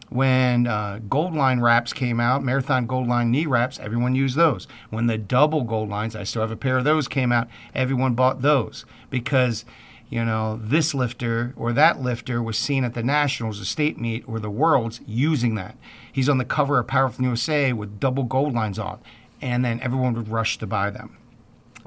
When 0.10 0.68
uh, 0.68 1.00
Goldline 1.10 1.60
wraps 1.60 1.92
came 1.92 2.20
out, 2.20 2.44
Marathon 2.44 2.86
gold 2.86 3.08
line 3.08 3.32
knee 3.32 3.48
wraps, 3.48 3.80
everyone 3.80 4.14
used 4.14 4.38
those. 4.38 4.68
When 4.92 5.08
the 5.08 5.18
double 5.18 5.64
gold 5.64 5.90
lines, 5.90 6.16
I 6.16 6.24
still 6.24 6.44
have 6.44 6.52
a 6.52 6.56
pair 6.56 6.78
of 6.78 6.84
those, 6.84 7.08
came 7.08 7.32
out, 7.32 7.48
everyone 7.74 8.14
bought 8.14 8.44
those 8.44 8.86
because 9.10 9.66
you 10.14 10.24
know, 10.24 10.60
this 10.62 10.94
lifter 10.94 11.56
or 11.58 11.74
that 11.74 12.00
lifter 12.00 12.40
was 12.40 12.56
seen 12.56 12.84
at 12.84 12.94
the 12.94 13.02
Nationals, 13.02 13.58
the 13.58 13.66
state 13.66 14.00
meet, 14.00 14.24
or 14.28 14.40
the 14.40 14.48
Worlds 14.48 15.02
using 15.08 15.56
that. 15.56 15.76
He's 16.12 16.30
on 16.30 16.38
the 16.38 16.46
cover 16.46 16.78
of 16.78 16.86
Powerlifting 16.86 17.24
USA 17.24 17.74
with 17.74 18.00
double 18.00 18.22
gold 18.22 18.54
lines 18.54 18.78
on, 18.78 19.00
and 19.42 19.66
then 19.66 19.80
everyone 19.80 20.14
would 20.14 20.30
rush 20.30 20.60
to 20.60 20.68
buy 20.68 20.92
them. 20.92 21.18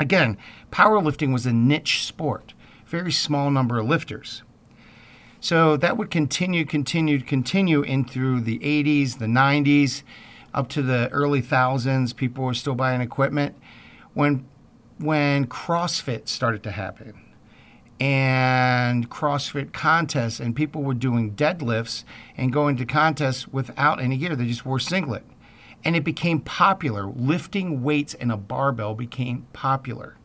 Again, 0.01 0.39
powerlifting 0.73 1.33
was 1.33 1.47
a 1.47 1.53
niche 1.53 2.05
sport. 2.05 2.53
very 2.89 3.13
small 3.13 3.49
number 3.53 3.79
of 3.79 3.87
lifters. 3.87 4.43
So 5.39 5.77
that 5.77 5.97
would 5.97 6.11
continue, 6.11 6.65
continue, 6.65 7.21
continue 7.21 7.83
in 7.83 8.07
through 8.07 8.41
the 8.41 8.59
80s, 8.59 9.19
the 9.19 9.27
90s, 9.27 10.03
up 10.53 10.69
to 10.71 10.83
the 10.83 11.09
early 11.11 11.43
thousands. 11.43 12.13
People 12.13 12.43
were 12.43 12.55
still 12.55 12.75
buying 12.75 13.01
equipment. 13.01 13.55
When 14.15 14.47
when 14.99 15.47
CrossFit 15.47 16.27
started 16.27 16.65
to 16.65 16.73
happen 16.73 17.26
and 17.99 19.11
CrossFit 19.11 19.73
contests, 19.73 20.41
and 20.41 20.55
people 20.55 20.83
were 20.83 20.95
doing 20.95 21.35
deadlifts 21.35 22.05
and 22.37 22.53
going 22.53 22.77
to 22.77 22.85
contests 22.85 23.49
without 23.49 24.01
any 24.01 24.17
gear, 24.17 24.37
they 24.37 24.47
just 24.47 24.67
wore 24.67 24.79
singlet. 24.79 25.25
And 25.85 25.95
it 25.97 26.05
became 26.05 26.41
popular. 26.41 27.07
Lifting 27.07 27.83
weights 27.83 28.15
in 28.15 28.31
a 28.31 28.37
barbell 28.37 28.95
became 28.95 29.47
popular 29.53 30.17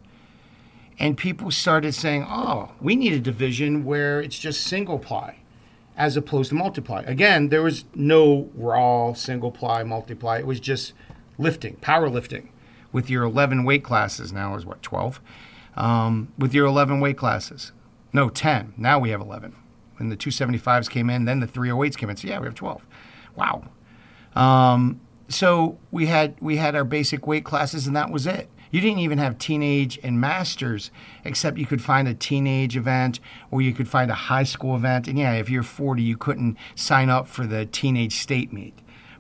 and 1.01 1.17
people 1.17 1.49
started 1.49 1.93
saying, 1.93 2.27
"Oh, 2.29 2.69
we 2.79 2.95
need 2.95 3.13
a 3.13 3.19
division 3.19 3.83
where 3.83 4.21
it's 4.21 4.37
just 4.37 4.61
single 4.61 4.99
ply." 4.99 5.37
As 5.97 6.15
opposed 6.15 6.49
to 6.49 6.55
multiply. 6.55 7.01
Again, 7.07 7.49
there 7.49 7.63
was 7.63 7.85
no 7.95 8.49
raw 8.53 9.13
single 9.13 9.51
ply, 9.51 9.83
multiply. 9.83 10.37
It 10.37 10.45
was 10.45 10.59
just 10.59 10.93
lifting, 11.39 11.77
powerlifting, 11.81 12.49
with 12.91 13.09
your 13.09 13.23
11 13.23 13.63
weight 13.63 13.83
classes. 13.83 14.31
Now 14.31 14.55
is 14.55 14.63
what 14.63 14.83
12, 14.83 15.19
um, 15.75 16.31
with 16.37 16.53
your 16.53 16.65
11 16.65 16.99
weight 16.99 17.17
classes. 17.17 17.71
No, 18.13 18.29
10. 18.29 18.73
Now 18.77 18.99
we 18.99 19.09
have 19.11 19.21
11. 19.21 19.55
When 19.97 20.09
the 20.09 20.17
275s 20.17 20.89
came 20.89 21.09
in, 21.09 21.25
then 21.25 21.39
the 21.39 21.47
308s 21.47 21.97
came 21.97 22.09
in. 22.09 22.17
So 22.17 22.27
yeah, 22.27 22.39
we 22.39 22.45
have 22.45 22.55
12. 22.55 22.85
Wow. 23.35 23.63
Um, 24.35 24.99
so 25.29 25.77
we 25.91 26.07
had 26.07 26.35
we 26.41 26.57
had 26.57 26.75
our 26.75 26.83
basic 26.83 27.25
weight 27.25 27.45
classes, 27.45 27.87
and 27.87 27.95
that 27.95 28.09
was 28.09 28.27
it. 28.27 28.49
You 28.71 28.79
didn't 28.79 28.99
even 28.99 29.17
have 29.17 29.37
teenage 29.37 29.99
and 30.01 30.19
masters, 30.19 30.91
except 31.25 31.57
you 31.57 31.65
could 31.65 31.81
find 31.81 32.07
a 32.07 32.13
teenage 32.13 32.77
event 32.77 33.19
or 33.51 33.61
you 33.61 33.73
could 33.73 33.89
find 33.89 34.09
a 34.09 34.15
high 34.15 34.43
school 34.43 34.75
event. 34.75 35.09
And 35.09 35.19
yeah, 35.19 35.33
if 35.33 35.49
you're 35.49 35.61
40, 35.61 36.01
you 36.01 36.15
couldn't 36.15 36.57
sign 36.73 37.09
up 37.09 37.27
for 37.27 37.45
the 37.45 37.65
teenage 37.65 38.15
state 38.15 38.53
meet. 38.53 38.73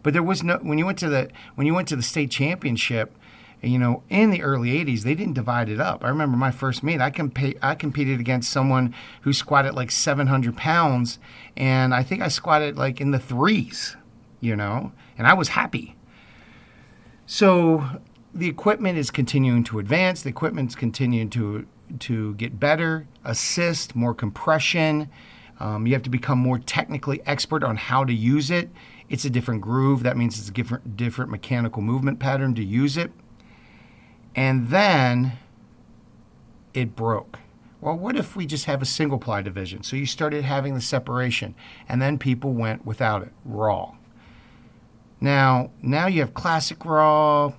But 0.03 0.13
there 0.13 0.23
was 0.23 0.41
no 0.41 0.57
when 0.57 0.77
you 0.77 0.85
went 0.85 0.99
to 0.99 1.09
the 1.09 1.29
when 1.55 1.67
you 1.67 1.73
went 1.73 1.87
to 1.89 1.95
the 1.95 2.01
state 2.01 2.31
championship, 2.31 3.15
you 3.61 3.77
know, 3.77 4.03
in 4.09 4.31
the 4.31 4.41
early 4.41 4.69
80s, 4.83 5.03
they 5.03 5.13
didn't 5.13 5.33
divide 5.33 5.69
it 5.69 5.79
up. 5.79 6.03
I 6.03 6.09
remember 6.09 6.35
my 6.35 6.51
first 6.51 6.81
meet, 6.81 6.99
I, 6.99 7.11
comp- 7.11 7.37
I 7.61 7.75
competed 7.75 8.19
against 8.19 8.51
someone 8.51 8.95
who 9.21 9.33
squatted 9.33 9.75
like 9.75 9.91
700 9.91 10.57
pounds, 10.57 11.19
and 11.55 11.93
I 11.93 12.01
think 12.01 12.21
I 12.21 12.27
squatted 12.27 12.77
like 12.77 12.99
in 12.99 13.11
the 13.11 13.19
threes, 13.19 13.95
you 14.39 14.55
know, 14.55 14.91
and 15.17 15.27
I 15.27 15.33
was 15.33 15.49
happy. 15.49 15.95
So 17.27 18.01
the 18.33 18.47
equipment 18.47 18.97
is 18.97 19.11
continuing 19.11 19.63
to 19.65 19.79
advance. 19.79 20.23
The 20.23 20.29
equipment's 20.29 20.75
continuing 20.75 21.29
to 21.31 21.67
to 21.99 22.33
get 22.35 22.57
better, 22.57 23.05
assist, 23.25 23.95
more 23.95 24.13
compression. 24.13 25.09
Um, 25.59 25.85
you 25.85 25.93
have 25.93 26.03
to 26.03 26.09
become 26.09 26.39
more 26.39 26.57
technically 26.57 27.21
expert 27.25 27.63
on 27.63 27.75
how 27.75 28.05
to 28.05 28.13
use 28.13 28.49
it. 28.49 28.69
It's 29.09 29.25
a 29.25 29.29
different 29.29 29.61
groove. 29.61 30.03
That 30.03 30.17
means 30.17 30.39
it's 30.39 30.49
a 30.49 30.53
different 30.53 30.97
different 30.97 31.29
mechanical 31.29 31.81
movement 31.81 32.19
pattern 32.19 32.55
to 32.55 32.63
use 32.63 32.97
it. 32.97 33.11
And 34.35 34.69
then 34.69 35.33
it 36.73 36.95
broke. 36.95 37.39
Well, 37.81 37.97
what 37.97 38.15
if 38.15 38.35
we 38.35 38.45
just 38.45 38.65
have 38.65 38.81
a 38.81 38.85
single 38.85 39.17
ply 39.17 39.41
division? 39.41 39.83
So 39.83 39.95
you 39.95 40.05
started 40.05 40.43
having 40.43 40.75
the 40.75 40.81
separation, 40.81 41.55
and 41.89 42.01
then 42.01 42.19
people 42.19 42.53
went 42.53 42.85
without 42.85 43.23
it, 43.23 43.31
raw. 43.43 43.93
Now, 45.19 45.71
now 45.81 46.07
you 46.07 46.21
have 46.21 46.33
classic 46.33 46.85
raw, 46.85 47.53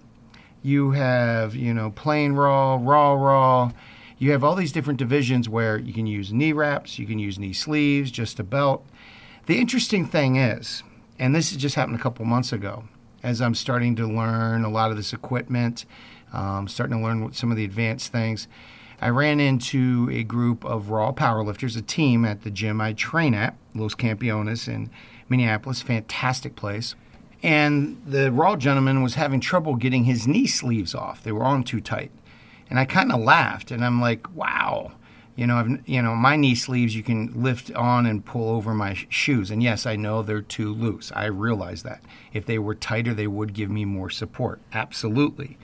you 0.62 0.92
have, 0.92 1.56
you 1.56 1.74
know, 1.74 1.90
plain 1.90 2.34
raw, 2.34 2.78
raw 2.80 3.14
raw. 3.14 3.72
You 4.18 4.30
have 4.30 4.44
all 4.44 4.54
these 4.54 4.70
different 4.70 5.00
divisions 5.00 5.48
where 5.48 5.76
you 5.76 5.92
can 5.92 6.06
use 6.06 6.32
knee 6.32 6.52
wraps, 6.52 6.98
you 7.00 7.06
can 7.06 7.18
use 7.18 7.38
knee 7.38 7.52
sleeves, 7.52 8.12
just 8.12 8.38
a 8.38 8.44
belt. 8.44 8.86
The 9.46 9.58
interesting 9.58 10.06
thing 10.06 10.36
is, 10.36 10.84
and 11.18 11.34
this 11.34 11.50
has 11.50 11.60
just 11.60 11.74
happened 11.74 11.96
a 11.96 12.02
couple 12.02 12.24
months 12.24 12.52
ago, 12.52 12.84
as 13.24 13.40
I'm 13.40 13.56
starting 13.56 13.96
to 13.96 14.06
learn 14.06 14.64
a 14.64 14.70
lot 14.70 14.92
of 14.92 14.96
this 14.96 15.12
equipment, 15.12 15.84
um, 16.32 16.68
starting 16.68 16.98
to 16.98 17.02
learn 17.02 17.32
some 17.32 17.50
of 17.50 17.56
the 17.56 17.64
advanced 17.64 18.12
things. 18.12 18.48
I 19.00 19.08
ran 19.08 19.40
into 19.40 20.08
a 20.12 20.22
group 20.22 20.64
of 20.64 20.90
raw 20.90 21.12
powerlifters, 21.12 21.76
a 21.76 21.82
team 21.82 22.24
at 22.24 22.42
the 22.42 22.50
gym 22.50 22.80
I 22.80 22.92
train 22.92 23.34
at, 23.34 23.56
Los 23.74 23.94
Campeones 23.94 24.68
in 24.68 24.90
Minneapolis, 25.28 25.82
fantastic 25.82 26.54
place 26.54 26.94
and 27.42 28.00
the 28.06 28.30
raw 28.30 28.56
gentleman 28.56 29.02
was 29.02 29.14
having 29.14 29.40
trouble 29.40 29.74
getting 29.74 30.04
his 30.04 30.26
knee 30.28 30.46
sleeves 30.46 30.94
off. 30.94 31.22
They 31.22 31.32
were 31.32 31.42
on 31.44 31.64
too 31.64 31.80
tight, 31.80 32.12
and 32.70 32.78
I 32.78 32.84
kind 32.84 33.10
of 33.10 33.20
laughed, 33.20 33.70
and 33.70 33.84
I'm 33.84 34.00
like, 34.00 34.32
"Wow." 34.34 34.92
You 35.34 35.46
know, 35.46 35.56
I've, 35.56 35.88
you 35.88 36.02
know, 36.02 36.14
my 36.14 36.36
knee 36.36 36.54
sleeves 36.54 36.94
you 36.94 37.02
can 37.02 37.32
lift 37.42 37.72
on 37.72 38.04
and 38.04 38.22
pull 38.22 38.54
over 38.54 38.74
my 38.74 38.92
sh- 38.92 39.06
shoes. 39.08 39.50
And 39.50 39.62
yes, 39.62 39.86
I 39.86 39.96
know 39.96 40.20
they're 40.20 40.42
too 40.42 40.74
loose. 40.74 41.10
I 41.16 41.24
realize 41.24 41.84
that. 41.84 42.02
If 42.34 42.44
they 42.44 42.58
were 42.58 42.74
tighter, 42.74 43.14
they 43.14 43.26
would 43.26 43.54
give 43.54 43.70
me 43.70 43.86
more 43.86 44.10
support. 44.10 44.60
Absolutely. 44.74 45.56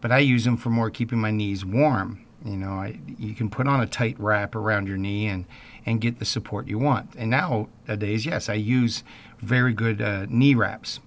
But 0.00 0.12
I 0.12 0.18
use 0.18 0.44
them 0.44 0.56
for 0.56 0.70
more 0.70 0.90
keeping 0.90 1.18
my 1.18 1.30
knees 1.30 1.64
warm. 1.64 2.24
You 2.44 2.56
know, 2.56 2.70
I, 2.70 2.98
you 3.18 3.34
can 3.34 3.50
put 3.50 3.66
on 3.68 3.80
a 3.80 3.86
tight 3.86 4.18
wrap 4.18 4.54
around 4.54 4.88
your 4.88 4.96
knee 4.96 5.26
and, 5.26 5.44
and 5.84 6.00
get 6.00 6.18
the 6.18 6.24
support 6.24 6.68
you 6.68 6.78
want. 6.78 7.10
And 7.16 7.30
nowadays, 7.30 8.24
yes, 8.24 8.48
I 8.48 8.54
use 8.54 9.04
very 9.40 9.74
good 9.74 10.00
uh, 10.00 10.26
knee 10.28 10.54
wraps. 10.54 11.00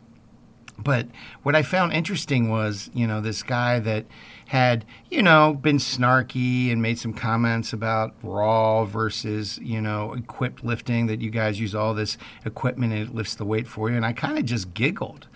But 0.77 1.07
what 1.43 1.55
I 1.55 1.61
found 1.61 1.93
interesting 1.93 2.49
was, 2.49 2.89
you 2.93 3.07
know, 3.07 3.21
this 3.21 3.43
guy 3.43 3.79
that 3.79 4.05
had, 4.47 4.85
you 5.09 5.21
know, 5.21 5.53
been 5.53 5.77
snarky 5.77 6.71
and 6.71 6.81
made 6.81 6.99
some 6.99 7.13
comments 7.13 7.73
about 7.73 8.15
raw 8.23 8.83
versus, 8.83 9.59
you 9.59 9.79
know, 9.79 10.13
equipped 10.13 10.63
lifting, 10.63 11.07
that 11.07 11.21
you 11.21 11.29
guys 11.29 11.59
use 11.59 11.75
all 11.75 11.93
this 11.93 12.17
equipment 12.45 12.91
and 12.93 13.01
it 13.03 13.15
lifts 13.15 13.35
the 13.35 13.45
weight 13.45 13.67
for 13.67 13.89
you. 13.89 13.95
And 13.95 14.05
I 14.05 14.13
kind 14.13 14.37
of 14.37 14.45
just 14.45 14.73
giggled. 14.73 15.27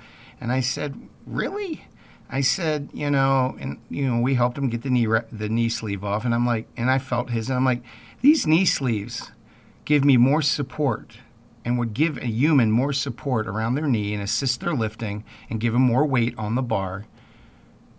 And 0.42 0.52
I 0.52 0.60
said, 0.60 1.08
Really? 1.26 1.86
I 2.30 2.42
said, 2.42 2.90
you 2.94 3.10
know, 3.10 3.56
and 3.60 3.80
you 3.90 4.08
know, 4.08 4.20
we 4.20 4.36
helped 4.36 4.58
him 4.58 4.70
get 4.70 4.82
the 4.82 4.90
knee 4.90 5.08
the 5.32 5.50
knee 5.50 5.70
sleeve 5.70 6.04
off, 6.04 6.26
and 6.26 6.34
I'm 6.34 6.46
like, 6.46 6.68
and 6.76 6.92
I 6.92 7.00
felt 7.00 7.30
his, 7.30 7.50
and 7.50 7.58
I'm 7.58 7.66
like, 7.66 7.84
these 8.22 8.46
knee 8.46 8.66
sleeves 8.66 9.32
give 9.86 10.04
me 10.04 10.18
more 10.18 10.42
support 10.42 11.20
and 11.64 11.78
would 11.78 11.94
give 11.94 12.18
a 12.18 12.28
human 12.28 12.72
more 12.72 12.94
support 12.94 13.48
around 13.48 13.76
their 13.76 13.88
knee 13.88 14.14
and 14.14 14.22
assist 14.22 14.62
their 14.62 14.74
lifting 14.74 15.24
and 15.50 15.60
give 15.60 15.74
them 15.74 15.82
more 15.82 16.06
weight 16.06 16.34
on 16.38 16.56
the 16.56 16.62
bar 16.62 17.06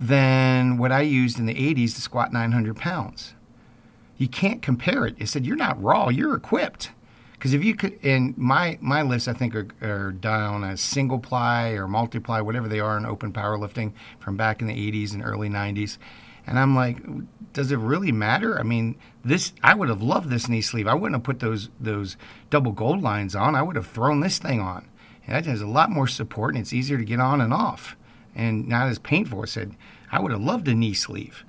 than 0.01 0.79
what 0.79 0.93
I 0.93 1.03
used 1.03 1.39
in 1.39 1.47
the 1.47 1.55
80s 1.55 1.95
to 1.95 2.01
squat 2.01 2.33
900 2.33 2.77
pounds. 2.77 3.35
You 4.17 4.29
can't 4.29 4.63
compare 4.63 5.07
it. 5.07 5.17
It 5.19 5.29
said, 5.29 5.47
You're 5.47 5.57
not 5.57 5.83
raw, 5.83 6.09
you're 6.09 6.35
equipped. 6.35 6.91
Because 7.39 7.55
if 7.55 7.63
you 7.63 7.77
could, 7.77 7.99
and 8.03 8.37
my, 8.37 8.79
my 8.81 9.03
lifts, 9.03 9.29
I 9.29 9.33
think, 9.33 9.55
are, 9.55 9.69
are 9.81 10.11
done 10.11 10.65
as 10.65 10.81
single 10.81 11.21
ply 11.21 11.71
or 11.71 11.87
multiply, 11.87 12.41
whatever 12.41 12.67
they 12.67 12.81
are 12.81 12.97
in 12.97 13.07
open 13.07 13.33
powerlifting 13.33 13.93
from 14.19 14.37
back 14.37 14.61
in 14.61 14.67
the 14.67 14.75
80s 14.75 15.13
and 15.13 15.23
early 15.25 15.49
90s. 15.49 15.99
And 16.49 16.59
I'm 16.59 16.75
like, 16.75 16.99
does 17.53 17.71
it 17.71 17.79
really 17.79 18.11
matter? 18.11 18.59
I 18.59 18.63
mean, 18.63 18.97
this 19.25 19.53
I 19.63 19.75
would 19.75 19.89
have 19.89 20.03
loved 20.03 20.31
this 20.31 20.49
knee 20.49 20.63
sleeve. 20.63 20.89
I 20.89 20.95
wouldn't 20.95 21.15
have 21.15 21.23
put 21.23 21.41
those 21.41 21.69
those 21.79 22.17
double 22.49 22.73
gold 22.73 23.03
lines 23.03 23.37
on. 23.37 23.55
I 23.55 23.63
would 23.63 23.77
have 23.77 23.87
thrown 23.87 24.21
this 24.21 24.39
thing 24.39 24.59
on. 24.59 24.89
And 25.27 25.37
that 25.37 25.45
has 25.45 25.61
a 25.61 25.67
lot 25.67 25.91
more 25.91 26.07
support 26.07 26.55
and 26.55 26.63
it's 26.63 26.73
easier 26.73 26.97
to 26.97 27.05
get 27.05 27.21
on 27.21 27.43
and 27.43 27.53
off. 27.53 27.97
And 28.35 28.67
not 28.67 28.89
as 28.89 28.99
painful. 28.99 29.43
I 29.43 29.45
said, 29.45 29.77
I 30.11 30.21
would 30.21 30.33
have 30.33 30.41
loved 30.41 30.69
a 30.69 30.75
knee 30.75 30.95
sleeve. 30.95 31.45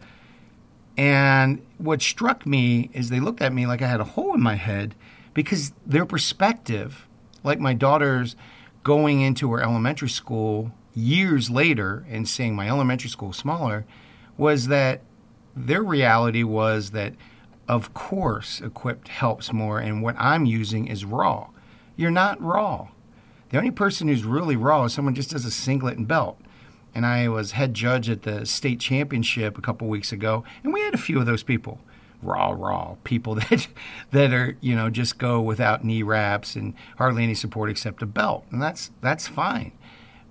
And 0.97 1.65
what 1.77 2.01
struck 2.01 2.45
me 2.45 2.89
is 2.91 3.09
they 3.09 3.21
looked 3.21 3.41
at 3.41 3.53
me 3.53 3.65
like 3.65 3.81
I 3.81 3.87
had 3.87 4.01
a 4.01 4.05
hole 4.05 4.33
in 4.33 4.41
my 4.41 4.55
head 4.55 4.95
because 5.33 5.73
their 5.85 6.05
perspective, 6.05 7.07
like 7.43 7.59
my 7.59 7.73
daughter's 7.73 8.35
going 8.83 9.21
into 9.21 9.51
her 9.51 9.61
elementary 9.61 10.09
school 10.09 10.71
years 10.95 11.49
later 11.49 12.05
and 12.09 12.27
seeing 12.27 12.55
my 12.55 12.67
elementary 12.67 13.09
school 13.09 13.33
smaller, 13.33 13.85
was 14.37 14.67
that 14.67 15.01
their 15.55 15.83
reality 15.83 16.43
was 16.43 16.91
that, 16.91 17.13
of 17.67 17.93
course, 17.93 18.61
equipped 18.61 19.09
helps 19.09 19.51
more, 19.51 19.79
and 19.79 20.01
what 20.01 20.15
I'm 20.17 20.45
using 20.45 20.87
is 20.87 21.05
raw. 21.05 21.49
You're 21.95 22.11
not 22.11 22.41
raw. 22.41 22.87
The 23.49 23.57
only 23.57 23.71
person 23.71 24.07
who's 24.07 24.23
really 24.23 24.55
raw 24.55 24.85
is 24.85 24.93
someone 24.93 25.15
just 25.15 25.31
does 25.31 25.45
a 25.45 25.51
singlet 25.51 25.97
and 25.97 26.07
belt. 26.07 26.39
And 26.95 27.05
I 27.05 27.27
was 27.27 27.51
head 27.51 27.73
judge 27.73 28.09
at 28.09 28.23
the 28.23 28.45
state 28.45 28.79
championship 28.79 29.57
a 29.57 29.61
couple 29.61 29.87
weeks 29.87 30.11
ago, 30.11 30.43
and 30.63 30.73
we 30.73 30.81
had 30.81 30.93
a 30.93 30.97
few 30.97 31.19
of 31.19 31.25
those 31.25 31.43
people 31.43 31.79
raw, 32.21 32.51
raw 32.51 32.95
people 33.03 33.35
that 33.49 33.67
that 34.11 34.33
are 34.33 34.57
you 34.61 34.75
know 34.75 34.89
just 34.89 35.17
go 35.17 35.41
without 35.41 35.83
knee 35.83 36.03
wraps 36.03 36.55
and 36.55 36.73
hardly 36.97 37.23
any 37.23 37.35
support 37.35 37.69
except 37.69 38.01
a 38.01 38.05
belt, 38.05 38.45
and 38.51 38.61
that's 38.61 38.91
that's 39.01 39.27
fine. 39.27 39.71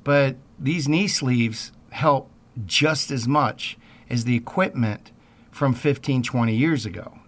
But 0.04 0.36
these 0.58 0.88
knee 0.88 1.08
sleeves 1.08 1.72
help 1.90 2.30
just 2.66 3.10
as 3.10 3.28
much 3.28 3.76
as 4.10 4.24
the 4.24 4.36
equipment 4.36 5.12
from 5.50 5.74
15, 5.74 6.22
20 6.22 6.54
years 6.54 6.86
ago. 6.86 7.18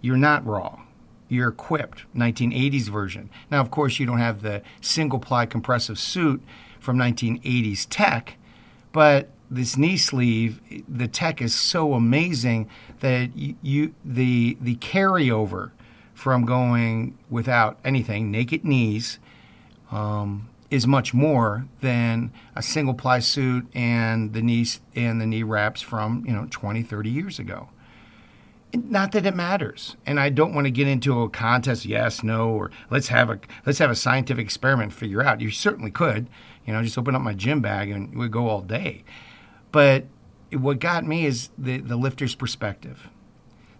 You're 0.00 0.16
not 0.16 0.44
raw. 0.46 0.80
You're 1.28 1.48
equipped, 1.48 2.04
1980s 2.14 2.88
version. 2.88 3.30
Now, 3.50 3.60
of 3.60 3.70
course, 3.70 3.98
you 3.98 4.06
don't 4.06 4.18
have 4.18 4.42
the 4.42 4.62
single 4.80 5.18
ply 5.18 5.46
compressive 5.46 5.98
suit 5.98 6.42
from 6.78 6.98
1980s 6.98 7.86
tech, 7.88 8.36
but 8.92 9.30
this 9.50 9.76
knee 9.76 9.96
sleeve, 9.96 10.60
the 10.88 11.08
tech 11.08 11.40
is 11.40 11.54
so 11.54 11.94
amazing 11.94 12.68
that 13.00 13.36
you, 13.36 13.56
you 13.62 13.94
the 14.04 14.56
the 14.60 14.76
carryover 14.76 15.70
from 16.14 16.44
going 16.44 17.18
without 17.28 17.78
anything, 17.84 18.30
naked 18.30 18.64
knees, 18.64 19.18
um, 19.90 20.48
is 20.70 20.86
much 20.86 21.12
more 21.12 21.66
than 21.80 22.32
a 22.56 22.62
single 22.62 22.94
ply 22.94 23.18
suit 23.18 23.66
and 23.74 24.32
the 24.32 24.42
knees 24.42 24.80
and 24.94 25.20
the 25.20 25.26
knee 25.26 25.42
wraps 25.42 25.82
from 25.82 26.24
you 26.26 26.32
know 26.32 26.46
20, 26.50 26.82
30 26.82 27.10
years 27.10 27.38
ago. 27.38 27.68
Not 28.72 29.12
that 29.12 29.24
it 29.24 29.36
matters, 29.36 29.96
and 30.04 30.18
I 30.18 30.30
don't 30.30 30.52
want 30.52 30.66
to 30.66 30.70
get 30.70 30.88
into 30.88 31.20
a 31.20 31.30
contest. 31.30 31.84
Yes, 31.84 32.24
no, 32.24 32.50
or 32.50 32.72
let's 32.90 33.06
have 33.06 33.30
a 33.30 33.38
let's 33.64 33.78
have 33.78 33.90
a 33.90 33.94
scientific 33.94 34.44
experiment. 34.44 34.92
Figure 34.92 35.22
out. 35.22 35.40
You 35.40 35.50
certainly 35.50 35.92
could. 35.92 36.28
You 36.66 36.72
know, 36.72 36.82
just 36.82 36.98
open 36.98 37.14
up 37.14 37.22
my 37.22 37.34
gym 37.34 37.60
bag 37.60 37.90
and 37.90 38.18
we 38.18 38.28
go 38.28 38.48
all 38.48 38.62
day. 38.62 39.04
But 39.74 40.04
what 40.52 40.78
got 40.78 41.04
me 41.04 41.26
is 41.26 41.50
the, 41.58 41.78
the 41.78 41.96
lifter's 41.96 42.36
perspective. 42.36 43.08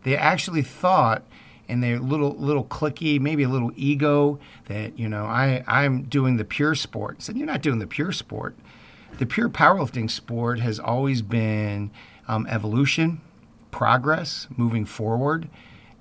They 0.02 0.16
actually 0.16 0.62
thought 0.62 1.22
and 1.68 1.84
their 1.84 2.00
little 2.00 2.34
little 2.34 2.64
clicky, 2.64 3.20
maybe 3.20 3.44
a 3.44 3.48
little 3.48 3.70
ego 3.76 4.40
that, 4.66 4.98
you 4.98 5.08
know, 5.08 5.24
I, 5.24 5.62
I'm 5.68 6.02
doing 6.02 6.36
the 6.36 6.44
pure 6.44 6.74
sport. 6.74 7.18
I 7.20 7.22
said, 7.22 7.36
You're 7.36 7.46
not 7.46 7.62
doing 7.62 7.78
the 7.78 7.86
pure 7.86 8.10
sport. 8.10 8.56
The 9.18 9.24
pure 9.24 9.48
powerlifting 9.48 10.10
sport 10.10 10.58
has 10.58 10.80
always 10.80 11.22
been 11.22 11.92
um, 12.26 12.44
evolution, 12.50 13.20
progress, 13.70 14.48
moving 14.56 14.86
forward, 14.86 15.48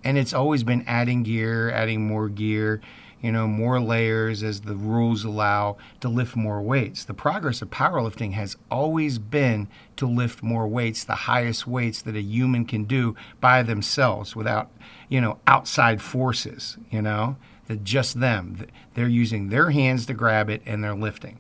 and 0.04 0.18
it's 0.18 0.34
always 0.34 0.64
been 0.64 0.84
adding 0.88 1.22
gear, 1.22 1.70
adding 1.70 2.08
more 2.08 2.30
gear, 2.30 2.82
you 3.24 3.32
know, 3.32 3.48
more 3.48 3.80
layers 3.80 4.44
as 4.44 4.62
the 4.62 4.76
rules 4.76 5.24
allow 5.24 5.78
to 6.02 6.10
lift 6.10 6.36
more 6.36 6.62
weights. 6.62 7.06
The 7.06 7.14
progress 7.14 7.62
of 7.62 7.70
powerlifting 7.70 8.34
has 8.34 8.58
always 8.70 9.18
been 9.18 9.70
to 9.96 10.06
lift 10.06 10.44
more 10.44 10.68
weights, 10.68 11.06
the 11.06 11.16
highest 11.16 11.66
weights 11.66 12.02
that 12.02 12.18
a 12.18 12.22
human 12.22 12.66
can 12.66 12.84
do 12.84 13.16
by 13.40 13.64
themselves 13.64 14.36
without, 14.36 14.70
you 15.08 15.22
know, 15.22 15.40
outside 15.48 16.02
forces, 16.02 16.78
you 16.92 17.02
know, 17.02 17.38
that 17.68 17.86
just 17.86 18.20
them. 18.20 18.68
They're 18.94 19.08
using 19.08 19.48
their 19.48 19.72
hands 19.72 20.06
to 20.08 20.14
grab 20.14 20.50
it 20.50 20.62
and 20.66 20.84
they're 20.84 20.94
lifting. 20.94 21.40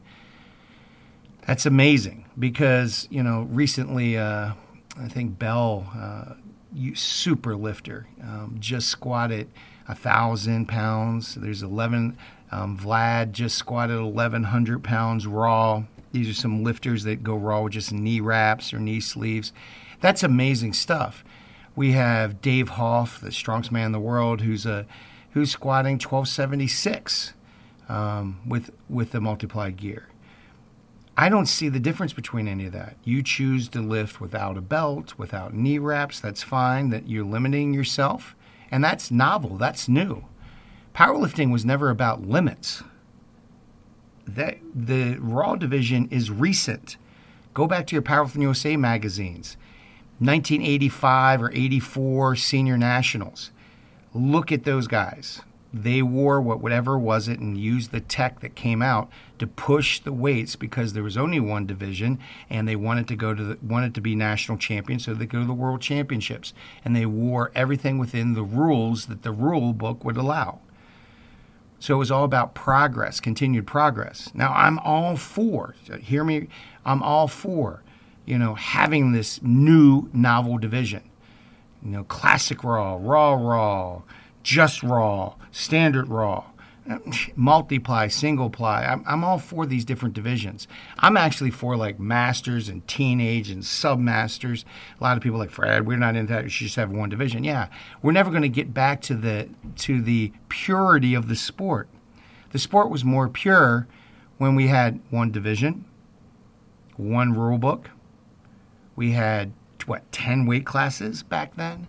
That's 1.45 1.65
amazing 1.65 2.25
because, 2.39 3.09
you 3.11 3.21
know, 3.21 3.41
recently, 3.51 4.17
uh, 4.17 4.53
I 4.97 5.07
think 5.09 5.37
Bell, 5.37 5.91
uh, 5.93 6.35
super 6.93 7.57
lifter, 7.57 8.07
um, 8.21 8.55
just 8.61 8.87
squatted 8.87 9.49
a 9.87 9.95
thousand 9.95 10.67
pounds. 10.67 11.35
There's 11.35 11.63
11. 11.63 12.17
Um, 12.51 12.77
Vlad 12.77 13.31
just 13.31 13.57
squatted 13.57 13.99
1,100 13.99 14.83
pounds 14.83 15.25
raw. 15.25 15.83
These 16.11 16.29
are 16.29 16.33
some 16.33 16.63
lifters 16.63 17.03
that 17.05 17.23
go 17.23 17.35
raw 17.35 17.61
with 17.61 17.73
just 17.73 17.91
knee 17.91 18.19
wraps 18.19 18.73
or 18.73 18.79
knee 18.79 18.99
sleeves. 18.99 19.51
That's 20.01 20.21
amazing 20.21 20.73
stuff. 20.73 21.23
We 21.75 21.93
have 21.93 22.41
Dave 22.41 22.69
Hoff, 22.69 23.19
the 23.19 23.31
strongest 23.31 23.71
man 23.71 23.87
in 23.87 23.91
the 23.91 23.99
world, 23.99 24.41
who's 24.41 24.65
a 24.65 24.85
who's 25.31 25.49
squatting 25.49 25.93
1276 25.93 27.33
um, 27.89 28.39
with 28.47 28.69
with 28.87 29.11
the 29.11 29.19
multiplied 29.21 29.77
gear. 29.77 30.09
I 31.17 31.29
don't 31.29 31.45
see 31.47 31.69
the 31.69 31.79
difference 31.79 32.13
between 32.13 32.47
any 32.47 32.65
of 32.65 32.73
that. 32.73 32.95
You 33.03 33.21
choose 33.23 33.67
to 33.69 33.81
lift 33.81 34.19
without 34.19 34.57
a 34.57 34.61
belt, 34.61 35.17
without 35.17 35.53
knee 35.53 35.77
wraps. 35.77 36.19
That's 36.19 36.43
fine. 36.43 36.89
That 36.89 37.07
you're 37.07 37.25
limiting 37.25 37.73
yourself. 37.73 38.35
And 38.73 38.83
that's 38.83 39.11
novel, 39.11 39.57
that's 39.57 39.87
new. 39.87 40.25
Powerlifting 40.95 41.51
was 41.51 41.63
never 41.63 41.91
about 41.91 42.27
limits. 42.27 42.81
That 44.25 44.57
the 44.73 45.17
Raw 45.19 45.53
division 45.53 46.07
is 46.09 46.31
recent. 46.31 46.97
Go 47.53 47.67
back 47.67 47.85
to 47.85 47.95
your 47.95 48.01
Powerlifting 48.01 48.41
USA 48.41 48.75
magazines. 48.75 49.57
1985 50.17 51.43
or 51.43 51.51
84 51.51 52.35
senior 52.35 52.75
nationals. 52.75 53.51
Look 54.11 54.51
at 54.51 54.63
those 54.63 54.87
guys 54.87 55.41
they 55.73 56.03
wore 56.03 56.39
what 56.39 56.61
whatever 56.61 56.99
was 56.99 57.27
it 57.27 57.39
and 57.39 57.57
used 57.57 57.91
the 57.91 57.99
tech 57.99 58.41
that 58.41 58.55
came 58.55 58.83
out 58.83 59.09
to 59.39 59.47
push 59.47 59.99
the 59.99 60.13
weights 60.13 60.55
because 60.55 60.93
there 60.93 61.01
was 61.01 61.17
only 61.17 61.39
one 61.39 61.65
division 61.65 62.19
and 62.47 62.67
they 62.67 62.75
wanted 62.75 63.07
to 63.07 63.15
go 63.15 63.33
to 63.33 63.43
the, 63.43 63.57
wanted 63.63 63.95
to 63.95 64.01
be 64.01 64.15
national 64.15 64.59
champions 64.59 65.03
so 65.03 65.15
they 65.15 65.25
go 65.25 65.39
to 65.39 65.45
the 65.45 65.53
world 65.53 65.81
championships. 65.81 66.53
And 66.85 66.95
they 66.95 67.07
wore 67.07 67.51
everything 67.55 67.97
within 67.97 68.33
the 68.33 68.43
rules 68.43 69.07
that 69.07 69.23
the 69.23 69.31
rule 69.31 69.73
book 69.73 70.05
would 70.05 70.15
allow. 70.15 70.59
So 71.79 71.95
it 71.95 71.97
was 71.97 72.11
all 72.11 72.23
about 72.23 72.53
progress 72.53 73.19
continued 73.19 73.65
progress. 73.65 74.29
Now 74.35 74.53
i'm 74.53 74.77
all 74.79 75.17
for 75.17 75.75
hear 76.01 76.23
me 76.23 76.47
i'm 76.85 77.01
all 77.01 77.27
for 77.27 77.81
you 78.25 78.37
know 78.37 78.53
having 78.53 79.11
this 79.11 79.41
new 79.41 80.07
novel 80.13 80.59
division. 80.59 81.09
You 81.83 81.89
know 81.89 82.03
classic 82.03 82.63
raw 82.63 82.97
raw 83.01 83.33
raw 83.33 84.03
just 84.43 84.83
raw, 84.83 85.35
standard 85.51 86.09
raw, 86.09 86.43
multiply, 87.35 88.07
single 88.07 88.49
ply. 88.49 88.83
I'm, 88.83 89.03
I'm, 89.07 89.23
all 89.23 89.39
for 89.39 89.65
these 89.65 89.85
different 89.85 90.13
divisions. 90.13 90.67
I'm 90.99 91.15
actually 91.15 91.51
for 91.51 91.77
like 91.77 91.99
masters 91.99 92.67
and 92.67 92.85
teenage 92.87 93.49
and 93.49 93.63
sub 93.65 93.99
masters. 93.99 94.65
A 94.99 95.03
lot 95.03 95.15
of 95.15 95.23
people 95.23 95.39
like 95.39 95.49
Fred, 95.49 95.87
we're 95.87 95.97
not 95.97 96.15
into 96.15 96.33
that. 96.33 96.43
You 96.43 96.49
should 96.49 96.65
just 96.65 96.75
have 96.75 96.91
one 96.91 97.09
division. 97.09 97.43
Yeah, 97.43 97.69
we're 98.01 98.11
never 98.11 98.29
going 98.29 98.43
to 98.43 98.49
get 98.49 98.73
back 98.73 99.01
to 99.03 99.15
the 99.15 99.49
to 99.77 100.01
the 100.01 100.33
purity 100.49 101.13
of 101.13 101.29
the 101.29 101.35
sport. 101.35 101.87
The 102.51 102.59
sport 102.59 102.89
was 102.89 103.03
more 103.03 103.29
pure 103.29 103.87
when 104.37 104.55
we 104.55 104.67
had 104.67 104.99
one 105.09 105.31
division, 105.31 105.85
one 106.97 107.33
rule 107.33 107.57
book. 107.57 107.91
We 108.95 109.11
had 109.11 109.53
what 109.85 110.11
ten 110.11 110.45
weight 110.45 110.65
classes 110.65 111.23
back 111.23 111.55
then 111.55 111.87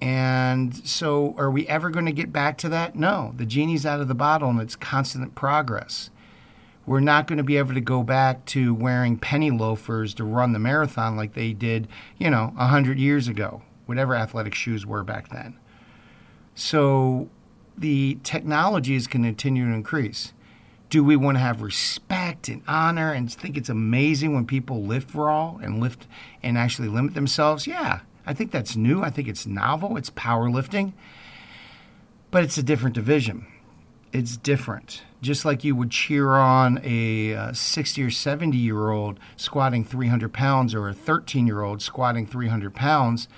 and 0.00 0.74
so, 0.88 1.34
are 1.36 1.50
we 1.50 1.68
ever 1.68 1.90
going 1.90 2.06
to 2.06 2.12
get 2.12 2.32
back 2.32 2.56
to 2.58 2.68
that? 2.70 2.94
No. 2.94 3.34
The 3.36 3.44
genie's 3.44 3.84
out 3.84 4.00
of 4.00 4.08
the 4.08 4.14
bottle 4.14 4.48
and 4.48 4.60
it's 4.60 4.76
constant 4.76 5.34
progress. 5.34 6.10
We're 6.86 7.00
not 7.00 7.26
going 7.26 7.36
to 7.36 7.44
be 7.44 7.58
able 7.58 7.74
to 7.74 7.80
go 7.80 8.02
back 8.02 8.46
to 8.46 8.74
wearing 8.74 9.18
penny 9.18 9.50
loafers 9.50 10.14
to 10.14 10.24
run 10.24 10.52
the 10.52 10.58
marathon 10.58 11.16
like 11.16 11.34
they 11.34 11.52
did, 11.52 11.86
you 12.18 12.30
know, 12.30 12.52
100 12.56 12.98
years 12.98 13.28
ago, 13.28 13.62
whatever 13.84 14.14
athletic 14.14 14.54
shoes 14.54 14.86
were 14.86 15.04
back 15.04 15.28
then. 15.28 15.56
So, 16.54 17.28
the 17.76 18.18
technology 18.22 18.94
is 18.94 19.06
going 19.06 19.22
to 19.22 19.28
continue 19.28 19.66
to 19.66 19.74
increase. 19.74 20.32
Do 20.88 21.04
we 21.04 21.14
want 21.14 21.36
to 21.36 21.40
have 21.40 21.62
respect 21.62 22.48
and 22.48 22.62
honor 22.66 23.12
and 23.12 23.32
think 23.32 23.56
it's 23.56 23.68
amazing 23.68 24.34
when 24.34 24.46
people 24.46 24.82
lift 24.82 25.14
raw 25.14 25.56
and 25.62 25.80
lift 25.80 26.06
and 26.42 26.58
actually 26.58 26.88
limit 26.88 27.14
themselves? 27.14 27.66
Yeah, 27.66 28.00
I 28.26 28.34
think 28.34 28.50
that's 28.50 28.76
new. 28.76 29.02
I 29.02 29.10
think 29.10 29.28
it's 29.28 29.46
novel. 29.46 29.96
It's 29.96 30.10
powerlifting, 30.10 30.92
but 32.30 32.44
it's 32.44 32.58
a 32.58 32.62
different 32.62 32.94
division. 32.94 33.46
It's 34.12 34.36
different. 34.36 35.02
Just 35.22 35.44
like 35.44 35.62
you 35.62 35.76
would 35.76 35.90
cheer 35.90 36.32
on 36.32 36.80
a 36.82 37.34
uh, 37.34 37.52
60 37.52 38.02
or 38.02 38.10
70 38.10 38.56
year 38.56 38.90
old 38.90 39.20
squatting 39.36 39.84
300 39.84 40.32
pounds 40.32 40.74
or 40.74 40.88
a 40.88 40.94
13 40.94 41.46
year 41.46 41.62
old 41.62 41.82
squatting 41.82 42.26
300 42.26 42.74
pounds. 42.74 43.28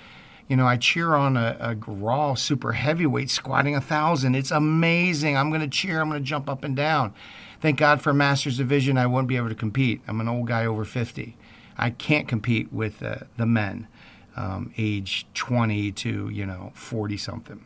You 0.47 0.57
know, 0.57 0.65
I 0.65 0.77
cheer 0.77 1.15
on 1.15 1.37
a, 1.37 1.57
a 1.59 1.75
raw 1.75 2.33
super 2.33 2.73
heavyweight 2.73 3.29
squatting 3.29 3.75
a 3.75 3.81
thousand. 3.81 4.35
It's 4.35 4.51
amazing. 4.51 5.37
I'm 5.37 5.49
going 5.49 5.61
to 5.61 5.67
cheer. 5.67 6.01
I'm 6.01 6.09
going 6.09 6.21
to 6.21 6.27
jump 6.27 6.49
up 6.49 6.63
and 6.63 6.75
down. 6.75 7.13
Thank 7.61 7.79
God 7.79 8.01
for 8.01 8.13
Masters 8.13 8.57
Division. 8.57 8.97
I 8.97 9.05
won't 9.05 9.27
be 9.27 9.37
able 9.37 9.49
to 9.49 9.55
compete. 9.55 10.01
I'm 10.07 10.19
an 10.19 10.27
old 10.27 10.47
guy 10.47 10.65
over 10.65 10.83
50. 10.83 11.37
I 11.77 11.89
can't 11.91 12.27
compete 12.27 12.71
with 12.73 13.01
uh, 13.01 13.19
the 13.37 13.45
men 13.45 13.87
um, 14.35 14.73
age 14.77 15.25
20 15.33 15.91
to 15.91 16.29
you 16.29 16.45
know 16.45 16.71
40 16.75 17.17
something. 17.17 17.65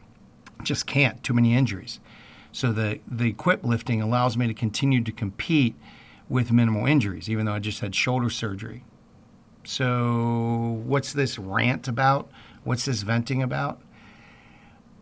Just 0.64 0.88
can't. 0.88 1.24
Too 1.24 1.34
many 1.34 1.56
injuries. 1.56 2.00
So 2.52 2.72
the 2.72 3.00
the 3.08 3.30
equip 3.30 3.64
lifting 3.64 4.02
allows 4.02 4.38
me 4.38 4.48
to 4.48 4.54
continue 4.54 5.04
to 5.04 5.12
compete 5.12 5.76
with 6.30 6.52
minimal 6.52 6.86
injuries, 6.86 7.30
even 7.30 7.46
though 7.46 7.54
I 7.54 7.60
just 7.60 7.80
had 7.80 7.96
shoulder 7.96 8.30
surgery. 8.30 8.84
So 9.64 10.82
what's 10.86 11.14
this 11.14 11.38
rant 11.38 11.88
about? 11.88 12.30
What's 12.64 12.86
this 12.86 13.02
venting 13.02 13.44
about? 13.44 13.82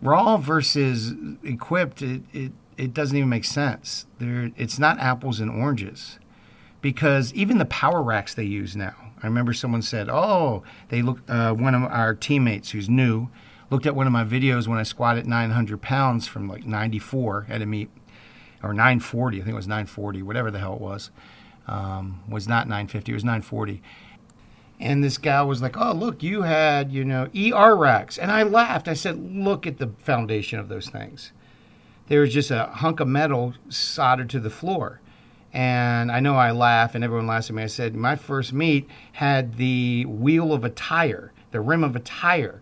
Raw 0.01 0.37
versus 0.37 1.13
equipped, 1.43 2.01
it, 2.01 2.23
it, 2.33 2.51
it 2.77 2.93
doesn't 2.93 3.15
even 3.15 3.29
make 3.29 3.45
sense. 3.45 4.05
There, 4.19 4.51
it's 4.55 4.77
not 4.77 4.99
apples 4.99 5.39
and 5.39 5.49
oranges 5.49 6.19
because 6.81 7.33
even 7.33 7.57
the 7.57 7.65
power 7.65 8.01
racks 8.03 8.33
they 8.33 8.43
use 8.43 8.75
now, 8.75 9.04
I 9.25 9.27
remember 9.27 9.53
someone 9.53 9.81
said, 9.81 10.07
"Oh, 10.07 10.61
they 10.89 11.01
looked." 11.01 11.27
Uh, 11.27 11.51
one 11.53 11.73
of 11.73 11.81
our 11.81 12.13
teammates 12.13 12.69
who's 12.69 12.87
new 12.87 13.27
looked 13.71 13.87
at 13.87 13.95
one 13.95 14.05
of 14.05 14.13
my 14.13 14.23
videos 14.23 14.67
when 14.67 14.77
I 14.77 14.83
squatted 14.83 15.25
900 15.25 15.81
pounds 15.81 16.27
from 16.27 16.47
like 16.47 16.67
94 16.67 17.47
at 17.49 17.59
a 17.59 17.65
meet, 17.65 17.89
or 18.61 18.71
940. 18.71 19.37
I 19.37 19.39
think 19.39 19.53
it 19.53 19.55
was 19.55 19.67
940, 19.67 20.21
whatever 20.21 20.51
the 20.51 20.59
hell 20.59 20.75
it 20.75 20.81
was. 20.81 21.09
Um, 21.65 22.21
was 22.29 22.47
not 22.47 22.67
950. 22.67 23.11
It 23.11 23.15
was 23.15 23.23
940. 23.23 23.81
And 24.79 25.03
this 25.03 25.17
guy 25.17 25.41
was 25.41 25.59
like, 25.59 25.75
"Oh, 25.75 25.93
look, 25.93 26.21
you 26.21 26.43
had 26.43 26.91
you 26.91 27.03
know 27.03 27.27
ER 27.35 27.75
racks," 27.75 28.19
and 28.19 28.31
I 28.31 28.43
laughed. 28.43 28.87
I 28.87 28.93
said, 28.93 29.17
"Look 29.17 29.65
at 29.65 29.79
the 29.79 29.87
foundation 29.97 30.59
of 30.59 30.69
those 30.69 30.87
things. 30.87 31.31
There 32.09 32.21
was 32.21 32.31
just 32.31 32.51
a 32.51 32.65
hunk 32.65 32.99
of 32.99 33.07
metal 33.07 33.55
soldered 33.69 34.29
to 34.29 34.39
the 34.39 34.51
floor." 34.51 35.01
And 35.55 36.11
I 36.11 36.19
know 36.19 36.35
I 36.35 36.51
laugh, 36.51 36.95
and 36.95 37.03
everyone 37.03 37.27
laughs 37.27 37.49
at 37.49 37.55
me. 37.55 37.63
I 37.63 37.67
said, 37.67 37.95
My 37.95 38.17
first 38.17 38.51
meet 38.51 38.89
had 39.13 39.55
the 39.55 40.03
wheel 40.03 40.51
of 40.51 40.65
a 40.65 40.69
tire, 40.69 41.31
the 41.51 41.61
rim 41.61 41.81
of 41.81 41.95
a 41.95 42.01
tire. 42.01 42.61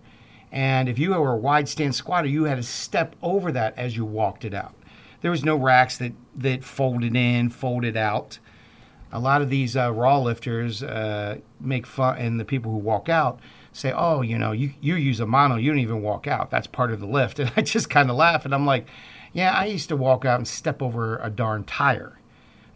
And 0.52 0.88
if 0.88 1.00
you 1.00 1.10
were 1.10 1.34
a 1.34 1.38
wide 1.38 1.68
stance 1.68 1.98
squatter, 1.98 2.28
you 2.28 2.44
had 2.44 2.58
to 2.58 2.64
step 2.64 3.16
over 3.24 3.52
that 3.52 3.76
as 3.80 3.98
you 3.98 4.06
walked 4.06 4.46
it 4.46 4.54
out. 4.54 4.76
There 5.22 5.32
was 5.32 5.44
no 5.44 5.56
racks 5.56 5.98
that, 5.98 6.14
that 6.36 6.64
folded 6.64 7.16
in, 7.16 7.50
folded 7.50 7.98
out. 7.98 8.38
A 9.12 9.20
lot 9.20 9.42
of 9.42 9.50
these 9.50 9.76
uh, 9.76 9.92
raw 9.92 10.20
lifters 10.20 10.84
uh, 10.84 11.40
make 11.60 11.88
fun, 11.88 12.20
and 12.20 12.40
the 12.40 12.46
people 12.46 12.72
who 12.72 12.78
walk 12.78 13.10
out 13.10 13.40
say, 13.72 13.92
"Oh, 13.92 14.22
you 14.22 14.38
know, 14.38 14.52
you 14.52 14.74
you 14.82 14.94
use 14.96 15.20
a 15.20 15.26
mono, 15.26 15.56
you 15.56 15.72
don't 15.72 15.80
even 15.80 16.04
walk 16.04 16.28
out. 16.28 16.52
That's 16.52 16.68
part 16.68 16.92
of 16.92 17.00
the 17.00 17.08
lift." 17.08 17.40
And 17.40 17.52
I 17.58 17.64
just 17.64 17.90
kind 17.90 18.12
of 18.12 18.16
laugh, 18.16 18.46
and 18.46 18.54
I'm 18.54 18.68
like, 18.68 18.86
"Yeah, 19.32 19.52
I 19.52 19.66
used 19.66 19.90
to 19.90 19.98
walk 19.98 20.26
out 20.26 20.38
and 20.38 20.48
step 20.48 20.84
over 20.84 21.18
a 21.18 21.32
darn 21.32 21.64
tire." 21.64 22.20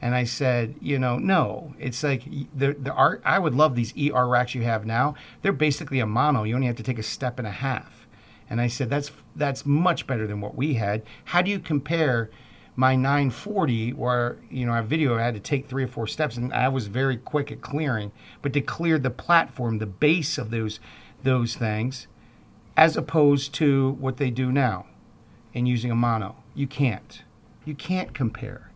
And 0.01 0.13
I 0.13 0.25
said, 0.25 0.75
you 0.79 0.99
know, 0.99 1.17
no, 1.17 1.73
it's 1.79 2.03
like 2.03 2.23
the 2.55 2.73
the 2.73 2.93
art. 2.93 3.21
I 3.25 3.39
would 3.39 3.55
love 3.55 3.75
these 3.75 3.93
ER 3.97 4.27
racks 4.27 4.53
you 4.53 4.61
have 4.63 4.85
now. 4.85 5.15
They're 5.41 5.51
basically 5.51 5.99
a 5.99 6.05
mono. 6.05 6.43
You 6.43 6.55
only 6.55 6.67
have 6.67 6.75
to 6.75 6.83
take 6.83 6.99
a 6.99 7.03
step 7.03 7.39
and 7.39 7.47
a 7.47 7.51
half. 7.51 8.07
And 8.49 8.61
I 8.61 8.67
said, 8.67 8.89
that's 8.89 9.11
that's 9.35 9.65
much 9.65 10.05
better 10.05 10.27
than 10.27 10.39
what 10.39 10.55
we 10.55 10.75
had. 10.75 11.03
How 11.25 11.41
do 11.41 11.51
you 11.51 11.59
compare? 11.59 12.29
my 12.79 12.95
940 12.95 13.93
where 13.93 14.37
you 14.51 14.63
know 14.63 14.73
a 14.77 14.83
video 14.83 15.17
I 15.17 15.23
had 15.23 15.33
to 15.33 15.39
take 15.39 15.67
three 15.67 15.83
or 15.83 15.87
four 15.87 16.05
steps 16.05 16.37
and 16.37 16.53
I 16.53 16.69
was 16.69 16.87
very 16.87 17.17
quick 17.17 17.51
at 17.51 17.59
clearing 17.59 18.11
but 18.43 18.53
to 18.53 18.61
clear 18.61 18.99
the 18.99 19.09
platform 19.09 19.79
the 19.79 19.87
base 19.87 20.37
of 20.37 20.51
those 20.51 20.79
those 21.23 21.55
things 21.55 22.05
as 22.77 22.95
opposed 22.95 23.51
to 23.55 23.97
what 23.99 24.17
they 24.17 24.29
do 24.29 24.51
now 24.51 24.85
in 25.55 25.65
using 25.65 25.89
a 25.89 25.95
mono 25.95 26.35
you 26.53 26.67
can't 26.67 27.23
you 27.65 27.73
can't 27.73 28.13
compare 28.13 28.69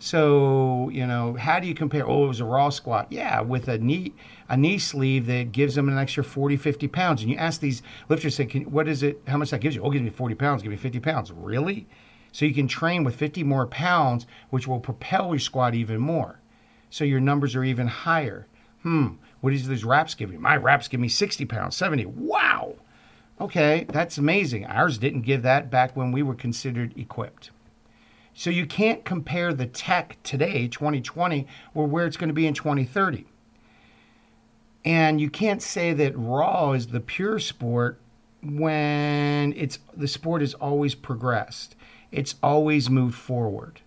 so 0.00 0.88
you 0.92 1.06
know 1.06 1.34
how 1.34 1.60
do 1.60 1.68
you 1.68 1.74
compare 1.74 2.04
oh 2.08 2.24
it 2.24 2.28
was 2.28 2.40
a 2.40 2.44
raw 2.44 2.68
squat 2.68 3.06
yeah 3.10 3.40
with 3.40 3.68
a 3.68 3.78
knee 3.78 4.12
a 4.48 4.56
knee 4.56 4.78
sleeve 4.78 5.26
that 5.26 5.52
gives 5.52 5.76
them 5.76 5.88
an 5.88 5.96
extra 5.96 6.24
40 6.24 6.56
50 6.56 6.88
pounds 6.88 7.22
and 7.22 7.30
you 7.30 7.36
ask 7.36 7.60
these 7.60 7.82
lifters 8.08 8.34
say 8.34 8.46
Can, 8.46 8.62
what 8.64 8.88
is 8.88 9.02
it 9.02 9.20
how 9.28 9.36
much 9.36 9.50
that 9.50 9.60
gives 9.60 9.76
you 9.76 9.82
oh 9.82 9.90
give 9.90 10.02
me 10.02 10.10
40 10.10 10.34
pounds 10.34 10.62
give 10.62 10.70
me 10.72 10.76
50 10.76 10.98
pounds 11.00 11.30
really 11.30 11.86
so 12.32 12.44
you 12.44 12.54
can 12.54 12.68
train 12.68 13.04
with 13.04 13.16
50 13.16 13.42
more 13.44 13.66
pounds, 13.66 14.26
which 14.50 14.68
will 14.68 14.80
propel 14.80 15.30
your 15.30 15.38
squat 15.38 15.74
even 15.74 16.00
more. 16.00 16.40
So 16.88 17.04
your 17.04 17.20
numbers 17.20 17.56
are 17.56 17.64
even 17.64 17.86
higher. 17.86 18.46
Hmm, 18.82 19.14
what 19.40 19.50
does 19.50 19.68
these 19.68 19.84
reps 19.84 20.14
give 20.14 20.32
you? 20.32 20.38
My 20.38 20.56
reps 20.56 20.88
give 20.88 21.00
me 21.00 21.08
60 21.08 21.44
pounds, 21.46 21.76
70. 21.76 22.06
Wow. 22.06 22.76
Okay, 23.40 23.86
that's 23.88 24.18
amazing. 24.18 24.66
Ours 24.66 24.98
didn't 24.98 25.22
give 25.22 25.42
that 25.42 25.70
back 25.70 25.96
when 25.96 26.12
we 26.12 26.22
were 26.22 26.34
considered 26.34 26.96
equipped. 26.96 27.50
So 28.34 28.50
you 28.50 28.66
can't 28.66 29.04
compare 29.04 29.52
the 29.52 29.66
tech 29.66 30.16
today, 30.22 30.68
2020, 30.68 31.46
or 31.74 31.86
where 31.86 32.06
it's 32.06 32.16
going 32.16 32.28
to 32.28 32.34
be 32.34 32.46
in 32.46 32.54
2030. 32.54 33.26
And 34.84 35.20
you 35.20 35.28
can't 35.28 35.60
say 35.60 35.92
that 35.92 36.16
raw 36.16 36.72
is 36.72 36.88
the 36.88 37.00
pure 37.00 37.38
sport 37.38 38.00
when 38.42 39.52
it's 39.54 39.78
the 39.94 40.08
sport 40.08 40.40
has 40.40 40.54
always 40.54 40.94
progressed 40.94 41.76
it's 42.12 42.34
always 42.42 42.90
moved 42.90 43.14
forward. 43.14 43.80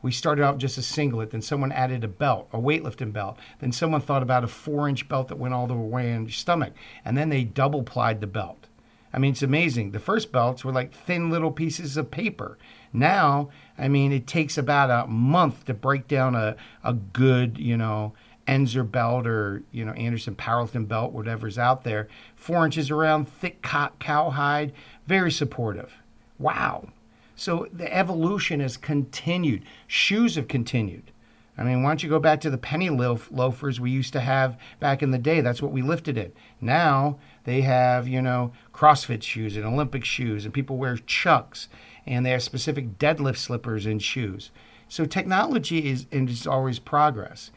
We 0.00 0.12
started 0.12 0.44
out 0.44 0.58
just 0.58 0.78
a 0.78 0.82
singlet, 0.82 1.30
then 1.30 1.42
someone 1.42 1.72
added 1.72 2.04
a 2.04 2.08
belt, 2.08 2.48
a 2.52 2.58
weightlifting 2.58 3.12
belt. 3.12 3.38
Then 3.60 3.72
someone 3.72 4.00
thought 4.00 4.22
about 4.22 4.44
a 4.44 4.48
four 4.48 4.88
inch 4.88 5.08
belt 5.08 5.28
that 5.28 5.38
went 5.38 5.54
all 5.54 5.66
the 5.66 5.74
way 5.74 6.12
in 6.12 6.22
your 6.22 6.30
stomach. 6.30 6.72
And 7.04 7.16
then 7.16 7.28
they 7.28 7.44
double 7.44 7.82
plied 7.82 8.20
the 8.20 8.26
belt. 8.26 8.68
I 9.12 9.18
mean, 9.18 9.32
it's 9.32 9.42
amazing. 9.42 9.90
The 9.90 9.98
first 9.98 10.30
belts 10.30 10.64
were 10.64 10.72
like 10.72 10.92
thin 10.92 11.30
little 11.30 11.50
pieces 11.50 11.96
of 11.96 12.10
paper. 12.10 12.58
Now, 12.92 13.50
I 13.76 13.88
mean, 13.88 14.12
it 14.12 14.26
takes 14.26 14.58
about 14.58 14.90
a 14.90 15.08
month 15.08 15.64
to 15.66 15.74
break 15.74 16.08
down 16.08 16.34
a, 16.34 16.56
a 16.82 16.94
good, 16.94 17.58
you 17.58 17.76
know, 17.76 18.12
Inzer 18.46 18.90
belt 18.90 19.26
or, 19.26 19.62
you 19.72 19.84
know, 19.84 19.92
Anderson 19.92 20.34
powerlifting 20.34 20.88
belt, 20.88 21.12
whatever's 21.12 21.58
out 21.58 21.84
there. 21.84 22.08
Four 22.34 22.64
inches 22.64 22.90
around, 22.90 23.28
thick 23.28 23.62
cowhide, 23.62 24.72
very 25.06 25.30
supportive. 25.30 25.92
Wow. 26.38 26.88
So 27.36 27.68
the 27.72 27.94
evolution 27.94 28.60
has 28.60 28.76
continued. 28.76 29.64
Shoes 29.86 30.36
have 30.36 30.48
continued. 30.48 31.12
I 31.58 31.64
mean, 31.64 31.82
why 31.82 31.90
don't 31.90 32.02
you 32.02 32.08
go 32.08 32.20
back 32.20 32.40
to 32.42 32.50
the 32.50 32.58
penny 32.58 32.88
loaf, 32.88 33.28
loafers 33.32 33.80
we 33.80 33.90
used 33.90 34.12
to 34.12 34.20
have 34.20 34.56
back 34.80 35.02
in 35.02 35.10
the 35.10 35.18
day? 35.18 35.40
That's 35.40 35.60
what 35.60 35.72
we 35.72 35.82
lifted 35.82 36.16
in. 36.16 36.32
Now 36.60 37.18
they 37.48 37.62
have, 37.62 38.06
you 38.06 38.20
know, 38.20 38.52
CrossFit 38.74 39.22
shoes 39.22 39.56
and 39.56 39.64
Olympic 39.64 40.04
shoes, 40.04 40.44
and 40.44 40.52
people 40.52 40.76
wear 40.76 40.98
chucks, 40.98 41.68
and 42.06 42.26
they 42.26 42.30
have 42.32 42.42
specific 42.42 42.98
deadlift 42.98 43.38
slippers 43.38 43.86
and 43.86 44.02
shoes. 44.02 44.50
So 44.86 45.06
technology 45.06 45.88
is, 45.88 46.04
and 46.12 46.28
it's 46.28 46.46
always 46.46 46.78
progress. 46.78 47.50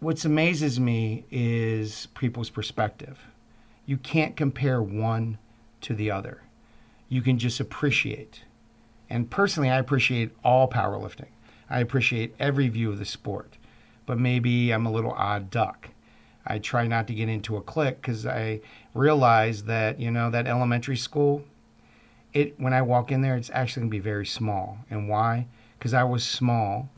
What 0.00 0.24
amazes 0.24 0.80
me 0.80 1.26
is 1.30 2.08
people's 2.18 2.50
perspective. 2.50 3.20
You 3.86 3.98
can't 3.98 4.34
compare 4.34 4.82
one 4.82 5.38
to 5.82 5.94
the 5.94 6.10
other. 6.10 6.42
You 7.08 7.22
can 7.22 7.38
just 7.38 7.60
appreciate. 7.60 8.42
And 9.08 9.30
personally, 9.30 9.70
I 9.70 9.78
appreciate 9.78 10.32
all 10.42 10.68
powerlifting. 10.68 11.30
I 11.70 11.78
appreciate 11.78 12.34
every 12.40 12.68
view 12.68 12.90
of 12.90 12.98
the 12.98 13.04
sport, 13.04 13.58
but 14.06 14.18
maybe 14.18 14.72
I'm 14.72 14.86
a 14.86 14.92
little 14.92 15.12
odd 15.12 15.52
duck. 15.52 15.90
I 16.46 16.58
try 16.58 16.86
not 16.86 17.06
to 17.08 17.14
get 17.14 17.28
into 17.28 17.56
a 17.56 17.62
clique 17.62 18.00
because 18.00 18.26
I 18.26 18.60
realize 18.94 19.64
that 19.64 20.00
you 20.00 20.10
know 20.10 20.30
that 20.30 20.46
elementary 20.46 20.96
school, 20.96 21.44
it 22.32 22.58
when 22.58 22.72
I 22.72 22.82
walk 22.82 23.10
in 23.10 23.22
there, 23.22 23.36
it's 23.36 23.50
actually 23.52 23.82
gonna 23.82 23.90
be 23.90 23.98
very 23.98 24.26
small. 24.26 24.78
And 24.90 25.08
why? 25.08 25.46
Because 25.78 25.94
I 25.94 26.04
was 26.04 26.24
small 26.24 26.88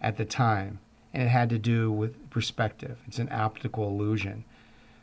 at 0.00 0.16
the 0.16 0.24
time, 0.24 0.80
and 1.12 1.22
it 1.22 1.28
had 1.28 1.50
to 1.50 1.58
do 1.58 1.90
with 1.90 2.30
perspective. 2.30 2.98
It's 3.06 3.18
an 3.18 3.30
optical 3.30 3.88
illusion. 3.88 4.44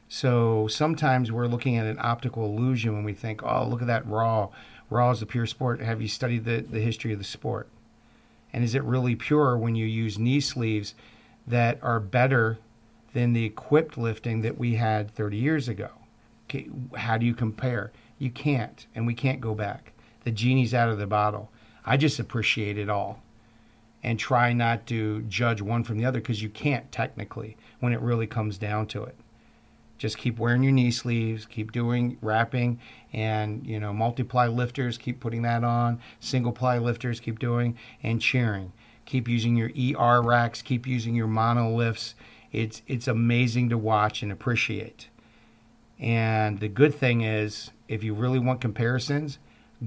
So 0.09 0.67
sometimes 0.67 1.31
we're 1.31 1.47
looking 1.47 1.77
at 1.77 1.87
an 1.87 1.97
optical 1.99 2.45
illusion 2.45 2.93
when 2.93 3.03
we 3.03 3.13
think, 3.13 3.41
oh, 3.41 3.67
look 3.67 3.81
at 3.81 3.87
that 3.87 4.07
raw 4.07 4.49
raw 4.89 5.11
is 5.11 5.21
a 5.21 5.25
pure 5.25 5.47
sport. 5.47 5.81
Have 5.81 6.01
you 6.01 6.07
studied 6.07 6.45
the, 6.45 6.61
the 6.61 6.79
history 6.79 7.13
of 7.13 7.19
the 7.19 7.25
sport? 7.25 7.67
And 8.53 8.63
is 8.63 8.75
it 8.75 8.83
really 8.83 9.15
pure 9.15 9.57
when 9.57 9.75
you 9.75 9.85
use 9.85 10.19
knee 10.19 10.39
sleeves 10.39 10.93
that 11.47 11.79
are 11.81 11.99
better 11.99 12.59
than 13.13 13.33
the 13.33 13.45
equipped 13.45 13.97
lifting 13.97 14.41
that 14.41 14.57
we 14.57 14.75
had 14.75 15.11
30 15.11 15.37
years 15.37 15.69
ago? 15.69 15.89
How 16.95 17.17
do 17.17 17.25
you 17.25 17.33
compare? 17.33 17.91
You 18.19 18.29
can't, 18.29 18.85
and 18.93 19.07
we 19.07 19.13
can't 19.13 19.41
go 19.41 19.55
back. 19.55 19.93
The 20.23 20.31
genie's 20.31 20.73
out 20.73 20.89
of 20.89 20.97
the 20.97 21.07
bottle. 21.07 21.51
I 21.85 21.97
just 21.97 22.19
appreciate 22.19 22.77
it 22.77 22.89
all 22.89 23.21
and 24.03 24.19
try 24.19 24.53
not 24.53 24.85
to 24.87 25.21
judge 25.23 25.61
one 25.61 25.83
from 25.83 25.97
the 25.97 26.05
other 26.05 26.19
because 26.19 26.41
you 26.41 26.49
can't 26.49 26.91
technically 26.91 27.57
when 27.79 27.93
it 27.93 28.01
really 28.01 28.27
comes 28.27 28.57
down 28.57 28.87
to 28.87 29.03
it 29.03 29.15
just 30.03 30.17
keep 30.17 30.37
wearing 30.37 30.63
your 30.63 30.73
knee 30.73 30.91
sleeves, 30.91 31.45
keep 31.45 31.71
doing 31.71 32.17
wrapping, 32.21 32.77
and 33.13 33.65
you 33.65 33.79
know 33.79 33.93
multiply 33.93 34.47
lifters, 34.47 34.97
keep 34.97 35.21
putting 35.21 35.43
that 35.43 35.63
on. 35.63 36.01
Single 36.19 36.51
ply 36.51 36.77
lifters, 36.77 37.21
keep 37.21 37.39
doing, 37.39 37.77
and 38.03 38.21
cheering. 38.21 38.73
Keep 39.05 39.29
using 39.29 39.55
your 39.55 39.69
ER 39.69 40.21
racks, 40.21 40.61
keep 40.61 40.85
using 40.85 41.15
your 41.15 41.27
mono 41.27 41.73
lifts. 41.73 42.15
It's 42.53 42.81
it's 42.87 43.07
amazing 43.07 43.69
to 43.69 43.77
watch 43.77 44.23
and 44.23 44.31
appreciate. 44.31 45.09
And 45.99 46.59
the 46.59 46.69
good 46.69 46.95
thing 46.95 47.21
is, 47.21 47.71
if 47.87 48.03
you 48.03 48.13
really 48.13 48.39
want 48.39 48.61
comparisons, 48.61 49.39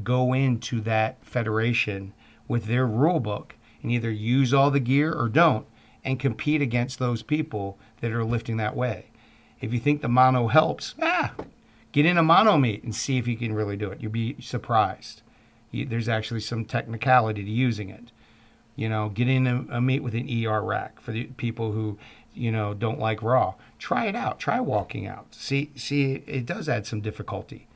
go 0.02 0.35
into 0.35 0.81
that 0.83 1.24
federation 1.24 2.12
with 2.48 2.66
their 2.66 2.87
rule 2.87 3.20
book 3.20 3.55
and 3.83 3.90
either 3.90 4.11
use 4.11 4.52
all 4.52 4.70
the 4.70 4.81
gear 4.81 5.12
or 5.12 5.29
don't, 5.29 5.66
and 6.05 6.20
compete 6.20 6.61
against 6.61 6.98
those 6.98 7.22
people 7.22 7.79
that 8.00 8.12
are 8.12 8.24
lifting 8.24 8.57
that 8.59 8.76
way 8.76 9.07
if 9.61 9.72
you 9.72 9.81
think 9.81 10.02
the 10.02 10.09
mono 10.09 10.48
helps, 10.48 10.94
ah, 11.00 11.35
get 11.92 12.07
in 12.07 12.18
a 12.18 12.22
mono 12.22 12.57
meet 12.57 12.83
and 12.83 12.94
see 12.94 13.18
if 13.18 13.26
you 13.26 13.37
can 13.37 13.55
really 13.55 13.76
do 13.76 13.90
it. 13.90 14.00
You'll 14.00 14.12
be 14.12 14.37
surprised. 14.40 15.22
You, 15.70 15.87
there's 15.87 16.09
actually 16.09 16.40
some 16.40 16.64
technicality 16.64 17.42
to 17.44 17.50
using 17.50 17.88
it. 17.88 18.12
You 18.74 18.88
know, 18.88 19.09
get 19.09 19.29
in 19.29 19.46
a, 19.46 19.76
a 19.76 19.81
meet 19.81 20.02
with 20.02 20.14
an 20.14 20.29
ER 20.29 20.61
rack 20.62 21.00
for 21.00 21.12
the 21.12 21.24
people 21.24 21.72
who, 21.72 21.98
you 22.37 22.53
know, 22.53 22.75
don't 22.75 22.99
like 22.99 23.22
raw. 23.22 23.55
Try 23.79 24.07
it 24.07 24.14
out. 24.14 24.38
Try 24.38 24.61
walking 24.61 25.07
out. 25.07 25.35
See, 25.35 25.70
see, 25.75 26.22
it 26.27 26.46
does 26.46 26.68
add 26.68 26.87
some 26.87 27.01
difficulty. 27.01 27.66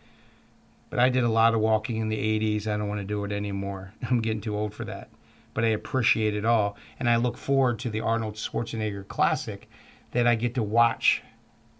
But 0.90 0.98
I 0.98 1.08
did 1.08 1.24
a 1.24 1.28
lot 1.28 1.54
of 1.54 1.60
walking 1.60 1.96
in 1.96 2.08
the 2.08 2.16
80s. 2.16 2.66
I 2.66 2.76
don't 2.76 2.88
want 2.88 3.00
to 3.00 3.06
do 3.06 3.24
it 3.24 3.32
anymore. 3.32 3.94
I'm 4.10 4.20
getting 4.20 4.40
too 4.40 4.56
old 4.56 4.74
for 4.74 4.84
that. 4.84 5.08
But 5.54 5.64
I 5.64 5.68
appreciate 5.68 6.34
it 6.34 6.44
all. 6.44 6.76
And 6.98 7.08
I 7.08 7.16
look 7.16 7.36
forward 7.36 7.78
to 7.80 7.90
the 7.90 8.00
Arnold 8.00 8.34
Schwarzenegger 8.34 9.06
Classic 9.08 9.68
that 10.12 10.26
I 10.26 10.34
get 10.34 10.54
to 10.54 10.62
watch 10.62 11.22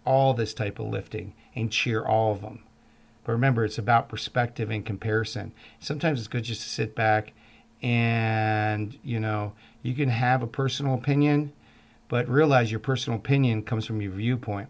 all 0.05 0.33
this 0.33 0.53
type 0.53 0.79
of 0.79 0.87
lifting 0.87 1.33
and 1.55 1.71
cheer 1.71 2.03
all 2.03 2.33
of 2.33 2.41
them. 2.41 2.63
But 3.23 3.33
remember, 3.33 3.63
it's 3.63 3.77
about 3.77 4.09
perspective 4.09 4.71
and 4.71 4.85
comparison. 4.85 5.53
Sometimes 5.79 6.19
it's 6.19 6.27
good 6.27 6.43
just 6.43 6.61
to 6.63 6.69
sit 6.69 6.95
back 6.95 7.33
and, 7.81 8.97
you 9.03 9.19
know, 9.19 9.53
you 9.83 9.93
can 9.93 10.09
have 10.09 10.43
a 10.43 10.47
personal 10.47 10.95
opinion, 10.95 11.53
but 12.11 12.27
realize 12.27 12.69
your 12.69 12.81
personal 12.81 13.17
opinion 13.17 13.63
comes 13.63 13.85
from 13.85 14.01
your 14.01 14.11
viewpoint. 14.11 14.67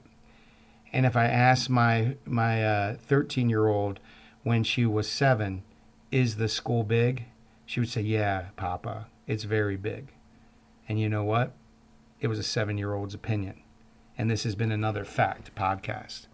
And 0.93 1.08
if 1.08 1.17
I 1.17 1.25
ask 1.25 1.67
my 1.67 2.15
my 2.25 2.97
13 3.08 3.47
uh, 3.47 3.49
year 3.49 3.67
old 3.67 3.99
when 4.43 4.63
she 4.63 4.86
was 4.86 5.10
seven, 5.10 5.63
is 6.12 6.36
the 6.36 6.47
school 6.47 6.84
big? 6.84 7.25
She 7.65 7.80
would 7.80 7.89
say, 7.89 8.01
Yeah, 8.01 8.49
Papa, 8.58 9.08
it's 9.25 9.45
very 9.45 9.75
big. 9.75 10.13
And 10.88 10.99
you 10.99 11.10
know 11.10 11.23
what? 11.23 11.56
it 12.21 12.27
was 12.27 12.38
a 12.38 12.43
seven 12.43 12.77
year 12.77 12.93
old's 12.93 13.15
opinion. 13.15 13.62
And 14.17 14.30
this 14.30 14.43
has 14.43 14.56
been 14.56 14.71
another 14.71 15.04
fact 15.04 15.54
podcast. 15.56 16.27